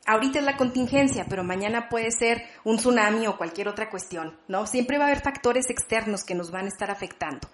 ahorita 0.07 0.39
es 0.39 0.45
la 0.45 0.57
contingencia, 0.57 1.27
pero 1.29 1.45
mañana 1.45 1.89
puede 1.89 2.11
ser 2.11 2.45
un 2.65 2.77
tsunami 2.77 3.27
o 3.27 3.37
cualquier 3.37 3.69
otra 3.69 3.91
cuestión, 3.91 4.37
¿no? 4.49 4.67
Siempre 4.67 4.99
va 4.99 5.05
a 5.05 5.09
haber 5.09 5.23
factores 5.23 5.69
externos 5.71 6.25
que 6.25 6.35
nos 6.35 6.51
van 6.51 6.67
a 6.67 6.69
estar 6.69 6.91
afectando. 6.91 7.49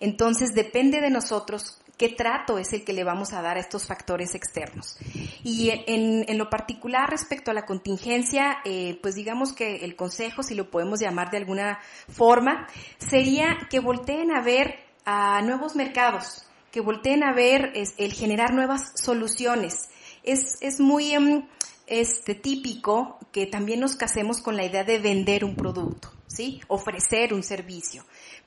Entonces 0.00 0.54
depende 0.54 1.00
de 1.00 1.10
nosotros 1.10 1.80
qué 1.96 2.08
trato 2.08 2.58
es 2.58 2.72
el 2.72 2.84
que 2.84 2.92
le 2.92 3.04
vamos 3.04 3.32
a 3.32 3.42
dar 3.42 3.56
a 3.56 3.60
estos 3.60 3.86
factores 3.86 4.34
externos. 4.34 4.96
Y 5.42 5.70
en, 5.86 6.38
lo 6.38 6.50
particular 6.50 7.08
respecto 7.08 7.50
a 7.50 7.54
la 7.54 7.64
contingencia, 7.64 8.58
eh, 8.64 8.98
pues 9.00 9.14
digamos 9.14 9.52
que 9.52 9.84
el 9.84 9.96
consejo, 9.96 10.42
si 10.42 10.54
lo 10.54 10.70
podemos 10.70 11.00
llamar 11.00 11.30
de 11.30 11.38
alguna 11.38 11.78
forma, 12.08 12.66
sería 12.98 13.58
que 13.70 13.80
volteen 13.80 14.34
a 14.34 14.42
ver 14.42 14.78
a 15.04 15.40
nuevos 15.42 15.76
mercados, 15.76 16.46
que 16.72 16.80
volteen 16.80 17.22
a 17.22 17.32
ver 17.32 17.72
el 17.74 18.12
generar 18.12 18.52
nuevas 18.52 18.92
soluciones. 18.96 19.88
Es, 20.24 20.56
es 20.60 20.80
muy 20.80 21.12
em, 21.12 21.46
este, 21.86 22.34
típico 22.34 23.18
que 23.32 23.46
también 23.46 23.80
nos 23.80 23.96
casemos 23.96 24.40
con 24.40 24.56
la 24.56 24.64
idea 24.64 24.84
de 24.84 24.98
vender 24.98 25.44
un 25.44 25.56
producto, 25.56 26.12
¿sí? 26.26 26.60
Ofrecer 26.68 27.34
un 27.34 27.42
servicio 27.42 28.04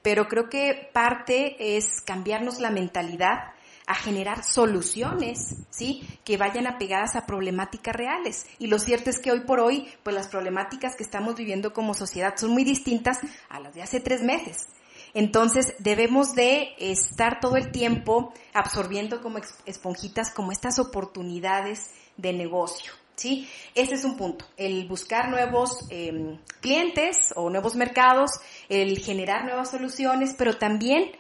pero 0.08 0.30
creo 0.30 0.50
que 0.50 0.89
parte 0.93 1.78
es 1.78 2.00
cambiarnos 2.00 2.62
la 2.62 2.71
mentalidad 2.71 3.52
a 3.88 3.93
generar 3.93 4.43
soluciones, 4.43 5.56
¿sí? 5.69 6.02
Que 6.23 6.38
vayan 6.38 6.65
apegadas 6.65 7.17
a 7.17 7.26
problemáticas 7.26 7.93
reales. 7.93 8.45
Y 8.58 8.67
lo 8.67 8.80
cierto 8.80 9.10
es 9.10 9.19
que 9.19 9.34
hoy 9.34 9.41
por 9.41 9.60
hoy, 9.60 9.88
pues 10.04 10.15
las 10.15 10.30
problemáticas 10.30 10.95
que 10.95 11.04
estamos 11.04 11.36
viviendo 11.36 11.73
como 11.73 11.93
sociedad 11.93 12.36
son 12.38 12.52
muy 12.52 12.63
distintas 12.63 13.19
a 13.50 13.60
las 13.60 13.76
de 13.76 13.82
hace 13.82 14.00
tres 14.00 14.23
meses. 14.23 14.67
Entonces 15.13 15.73
debemos 15.80 16.36
de 16.36 16.73
estar 16.80 17.41
todo 17.41 17.58
el 17.58 17.71
tiempo 17.71 18.34
absorbiendo 18.54 19.21
como 19.21 19.39
esponjitas 19.65 20.32
como 20.32 20.54
estas 20.54 20.80
oportunidades 20.80 21.91
de 22.15 22.32
negocio. 22.32 22.93
¿Sí? 23.17 23.49
Ese 23.75 23.95
es 23.95 24.06
un 24.06 24.15
punto, 24.15 24.45
el 24.56 24.88
buscar 24.88 25.30
nuevos 25.30 25.86
em, 25.89 26.38
clientes 26.62 27.34
o 27.36 27.49
nuevos 27.49 27.75
mercados, 27.75 28.32
el 28.69 28.99
generar 28.99 29.43
nuevas 29.43 29.71
soluciones, 29.71 30.36
pero 30.38 30.58
también 30.58 31.12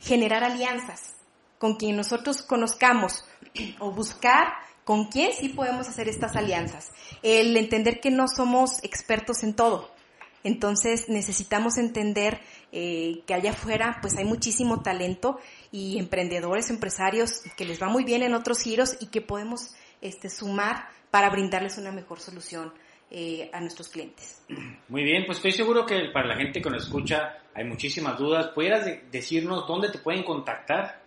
generar 0.00 0.42
alianzas 0.44 1.16
con 1.58 1.76
quien 1.76 1.96
nosotros 1.96 2.42
conozcamos 2.42 3.24
o 3.78 3.92
buscar 3.92 4.54
con 4.84 5.06
quién 5.06 5.32
sí 5.32 5.50
podemos 5.50 5.88
hacer 5.88 6.08
estas 6.08 6.34
alianzas. 6.34 6.90
El 7.22 7.56
entender 7.56 8.00
que 8.00 8.10
no 8.10 8.26
somos 8.26 8.82
expertos 8.82 9.44
en 9.44 9.54
todo. 9.54 9.90
Entonces 10.44 11.08
necesitamos 11.08 11.78
entender 11.78 12.40
eh, 12.72 13.22
que 13.26 13.34
allá 13.34 13.52
afuera 13.52 13.98
pues 14.00 14.16
hay 14.16 14.24
muchísimo 14.24 14.82
talento 14.82 15.38
y 15.70 15.98
emprendedores, 15.98 16.68
empresarios 16.68 17.42
que 17.56 17.64
les 17.64 17.80
va 17.80 17.88
muy 17.88 18.02
bien 18.02 18.24
en 18.24 18.34
otros 18.34 18.60
giros 18.60 18.96
y 18.98 19.06
que 19.06 19.20
podemos 19.20 19.74
este, 20.00 20.28
sumar 20.28 20.88
para 21.12 21.28
brindarles 21.28 21.76
una 21.76 21.92
mejor 21.92 22.20
solución 22.20 22.72
eh, 23.10 23.50
a 23.52 23.60
nuestros 23.60 23.90
clientes. 23.90 24.42
Muy 24.88 25.04
bien, 25.04 25.26
pues 25.26 25.36
estoy 25.36 25.52
seguro 25.52 25.84
que 25.84 26.08
para 26.10 26.26
la 26.26 26.36
gente 26.36 26.62
que 26.62 26.70
nos 26.70 26.84
escucha 26.84 27.36
hay 27.54 27.64
muchísimas 27.64 28.18
dudas. 28.18 28.48
¿Pudieras 28.54 28.88
decirnos 29.10 29.68
dónde 29.68 29.90
te 29.90 29.98
pueden 29.98 30.24
contactar? 30.24 31.02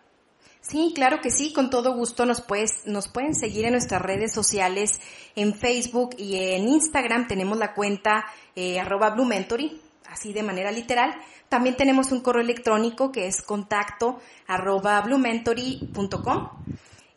Sí, 0.61 0.91
claro 0.93 1.21
que 1.21 1.31
sí, 1.31 1.51
con 1.53 1.71
todo 1.71 1.95
gusto 1.95 2.27
nos, 2.27 2.41
puedes, 2.41 2.85
nos 2.85 3.07
pueden 3.07 3.33
seguir 3.33 3.65
en 3.65 3.71
nuestras 3.71 3.99
redes 3.99 4.31
sociales, 4.31 5.01
en 5.35 5.55
Facebook 5.55 6.11
y 6.19 6.35
en 6.35 6.67
Instagram 6.67 7.27
tenemos 7.27 7.57
la 7.57 7.73
cuenta 7.73 8.27
eh, 8.55 8.79
arroba 8.79 9.09
Blue 9.09 9.25
Mentory, 9.25 9.81
así 10.07 10.33
de 10.33 10.43
manera 10.43 10.71
literal. 10.71 11.15
También 11.49 11.75
tenemos 11.75 12.11
un 12.11 12.21
correo 12.21 12.43
electrónico 12.43 13.11
que 13.11 13.25
es 13.25 13.41
contacto 13.41 14.19
arroba 14.45 15.01
bluementory.com. 15.01 16.49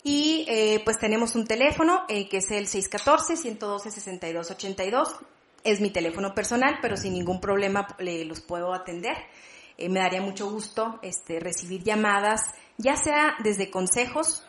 Y 0.03 0.45
eh, 0.49 0.81
pues 0.85 0.99
tenemos 0.99 1.35
un 1.35 1.47
teléfono 1.47 2.05
eh, 2.09 2.29
que 2.29 2.39
es 2.39 2.51
el 2.51 2.67
614-112-6282. 2.67 5.17
Es 5.65 5.81
mi 5.81 5.91
teléfono 5.91 6.35
personal, 6.35 6.79
pero 6.81 6.97
sin 6.97 7.13
ningún 7.15 7.41
problema 7.41 7.89
los 7.99 8.41
puedo 8.41 8.73
atender. 8.73 9.17
Eh, 9.77 9.89
me 9.89 9.99
daría 10.01 10.23
mucho 10.23 10.49
gusto 10.51 11.01
este, 11.03 11.41
recibir 11.41 11.83
llamadas, 11.83 12.43
ya 12.77 12.95
sea 12.97 13.35
desde 13.43 13.71
consejos 13.71 14.45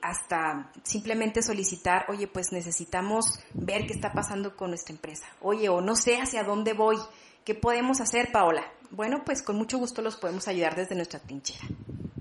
hasta 0.00 0.70
simplemente 0.84 1.42
solicitar, 1.42 2.06
oye, 2.08 2.28
pues 2.28 2.52
necesitamos 2.52 3.40
ver 3.52 3.86
qué 3.86 3.92
está 3.92 4.12
pasando 4.12 4.56
con 4.56 4.70
nuestra 4.70 4.94
empresa. 4.94 5.26
Oye, 5.42 5.68
o 5.68 5.82
no 5.82 5.96
sé 5.96 6.18
hacia 6.20 6.44
dónde 6.44 6.72
voy. 6.72 6.96
¿Qué 7.44 7.54
podemos 7.54 8.00
hacer, 8.00 8.32
Paola? 8.32 8.64
Bueno, 8.90 9.22
pues 9.24 9.42
con 9.42 9.56
mucho 9.56 9.78
gusto 9.78 10.00
los 10.00 10.16
podemos 10.16 10.48
ayudar 10.48 10.74
desde 10.76 10.94
nuestra 10.94 11.18
trinchera. 11.18 11.66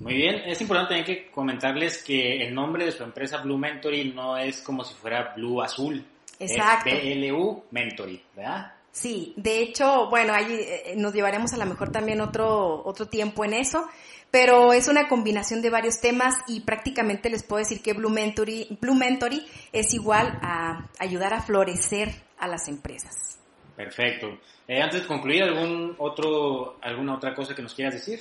Muy 0.03 0.15
bien, 0.15 0.41
es 0.45 0.59
importante 0.59 0.95
también 0.95 1.05
que 1.05 1.31
comentarles 1.31 2.03
que 2.03 2.45
el 2.45 2.53
nombre 2.53 2.83
de 2.83 2.91
su 2.91 3.03
empresa 3.03 3.37
Blue 3.37 3.57
Mentory 3.57 4.11
no 4.13 4.37
es 4.37 4.61
como 4.61 4.83
si 4.83 4.93
fuera 4.95 5.33
Blue 5.33 5.61
Azul. 5.61 6.05
Exacto. 6.39 6.89
Es 6.89 7.03
BLU 7.03 7.63
Mentory, 7.71 8.21
¿verdad? 8.35 8.73
Sí, 8.91 9.33
de 9.37 9.61
hecho, 9.61 10.09
bueno, 10.09 10.33
ahí 10.33 10.59
eh, 10.59 10.93
nos 10.97 11.13
llevaremos 11.13 11.53
a 11.53 11.57
lo 11.57 11.65
mejor 11.65 11.91
también 11.91 12.19
otro, 12.19 12.83
otro 12.85 13.07
tiempo 13.07 13.45
en 13.45 13.53
eso, 13.53 13.87
pero 14.29 14.73
es 14.73 14.89
una 14.89 15.07
combinación 15.07 15.61
de 15.61 15.69
varios 15.69 16.01
temas 16.01 16.35
y 16.47 16.59
prácticamente 16.61 17.29
les 17.29 17.43
puedo 17.43 17.59
decir 17.59 17.81
que 17.81 17.93
Blue 17.93 18.09
Mentory, 18.09 18.77
Blue 18.81 18.95
Mentory 18.95 19.47
es 19.71 19.93
igual 19.93 20.37
a 20.41 20.89
ayudar 20.99 21.33
a 21.33 21.41
florecer 21.41 22.09
a 22.37 22.47
las 22.47 22.67
empresas. 22.67 23.39
Perfecto. 23.75 24.37
Eh, 24.67 24.81
antes 24.81 25.01
de 25.01 25.07
concluir, 25.07 25.43
¿algún 25.43 25.95
otro, 25.97 26.77
¿alguna 26.81 27.15
otra 27.15 27.33
cosa 27.33 27.55
que 27.55 27.61
nos 27.61 27.73
quieras 27.73 27.95
decir? 27.95 28.19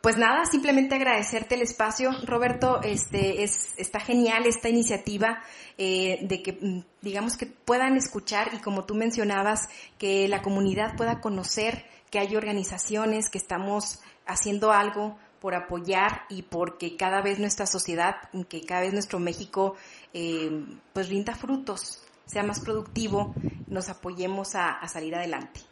Pues 0.00 0.16
nada, 0.16 0.44
simplemente 0.44 0.94
agradecerte 0.94 1.56
el 1.56 1.62
espacio, 1.62 2.12
Roberto. 2.22 2.80
Este 2.82 3.42
es 3.42 3.74
está 3.78 3.98
genial 3.98 4.46
esta 4.46 4.68
iniciativa 4.68 5.42
eh, 5.76 6.20
de 6.22 6.40
que 6.40 6.52
mm, 6.52 6.84
digamos 7.02 7.36
que 7.36 7.46
puedan 7.46 7.96
escuchar 7.96 8.50
y 8.54 8.58
como 8.58 8.84
tú 8.84 8.94
mencionabas 8.94 9.68
que 9.98 10.28
la 10.28 10.40
comunidad 10.40 10.96
pueda 10.96 11.20
conocer 11.20 11.84
que 12.10 12.20
hay 12.20 12.36
organizaciones 12.36 13.28
que 13.28 13.38
estamos 13.38 13.98
haciendo 14.24 14.70
algo 14.70 15.18
por 15.40 15.56
apoyar 15.56 16.22
y 16.28 16.42
porque 16.42 16.96
cada 16.96 17.20
vez 17.20 17.40
nuestra 17.40 17.66
sociedad, 17.66 18.16
que 18.48 18.60
cada 18.64 18.82
vez 18.82 18.92
nuestro 18.92 19.18
México, 19.18 19.74
eh, 20.14 20.64
pues 20.92 21.08
rinda 21.08 21.34
frutos, 21.34 22.04
sea 22.24 22.44
más 22.44 22.60
productivo, 22.60 23.34
nos 23.66 23.88
apoyemos 23.88 24.54
a 24.54 24.86
salir 24.86 25.16
adelante. 25.16 25.67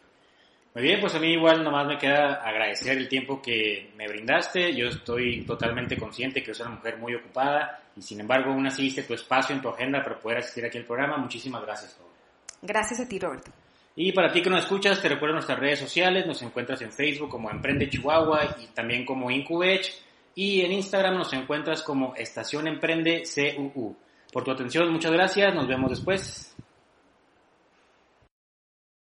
Muy 0.76 0.82
bien, 0.82 1.00
pues 1.00 1.14
a 1.14 1.18
mí 1.18 1.28
igual 1.28 1.64
nomás 1.64 1.86
me 1.86 1.96
queda 1.96 2.34
agradecer 2.34 2.98
el 2.98 3.08
tiempo 3.08 3.40
que 3.40 3.92
me 3.96 4.06
brindaste. 4.06 4.74
Yo 4.74 4.88
estoy 4.88 5.40
totalmente 5.46 5.96
consciente 5.96 6.42
que 6.42 6.52
soy 6.52 6.66
una 6.66 6.76
mujer 6.76 6.98
muy 6.98 7.14
ocupada 7.14 7.80
y 7.96 8.02
sin 8.02 8.20
embargo 8.20 8.52
aún 8.52 8.66
así 8.66 8.88
hice 8.88 9.02
tu 9.04 9.14
espacio 9.14 9.56
en 9.56 9.62
tu 9.62 9.70
agenda 9.70 10.02
para 10.02 10.20
poder 10.20 10.36
asistir 10.36 10.66
aquí 10.66 10.76
al 10.76 10.84
programa. 10.84 11.16
Muchísimas 11.16 11.62
gracias. 11.62 11.98
Gracias 12.60 13.00
a 13.00 13.08
ti, 13.08 13.18
Roberto. 13.18 13.50
Y 13.96 14.12
para 14.12 14.30
ti 14.30 14.42
que 14.42 14.50
nos 14.50 14.64
escuchas, 14.64 15.00
te 15.00 15.08
recuerdo 15.08 15.36
nuestras 15.36 15.58
redes 15.58 15.78
sociales. 15.78 16.26
Nos 16.26 16.42
encuentras 16.42 16.82
en 16.82 16.92
Facebook 16.92 17.30
como 17.30 17.50
Emprende 17.50 17.88
Chihuahua 17.88 18.56
y 18.62 18.66
también 18.74 19.06
como 19.06 19.30
Incubech. 19.30 19.94
Y 20.34 20.60
en 20.60 20.72
Instagram 20.72 21.16
nos 21.16 21.32
encuentras 21.32 21.82
como 21.82 22.14
Estación 22.16 22.68
Emprende 22.68 23.22
CUU. 23.24 23.96
Por 24.30 24.44
tu 24.44 24.50
atención, 24.50 24.92
muchas 24.92 25.12
gracias. 25.12 25.54
Nos 25.54 25.66
vemos 25.66 25.88
después. 25.88 26.54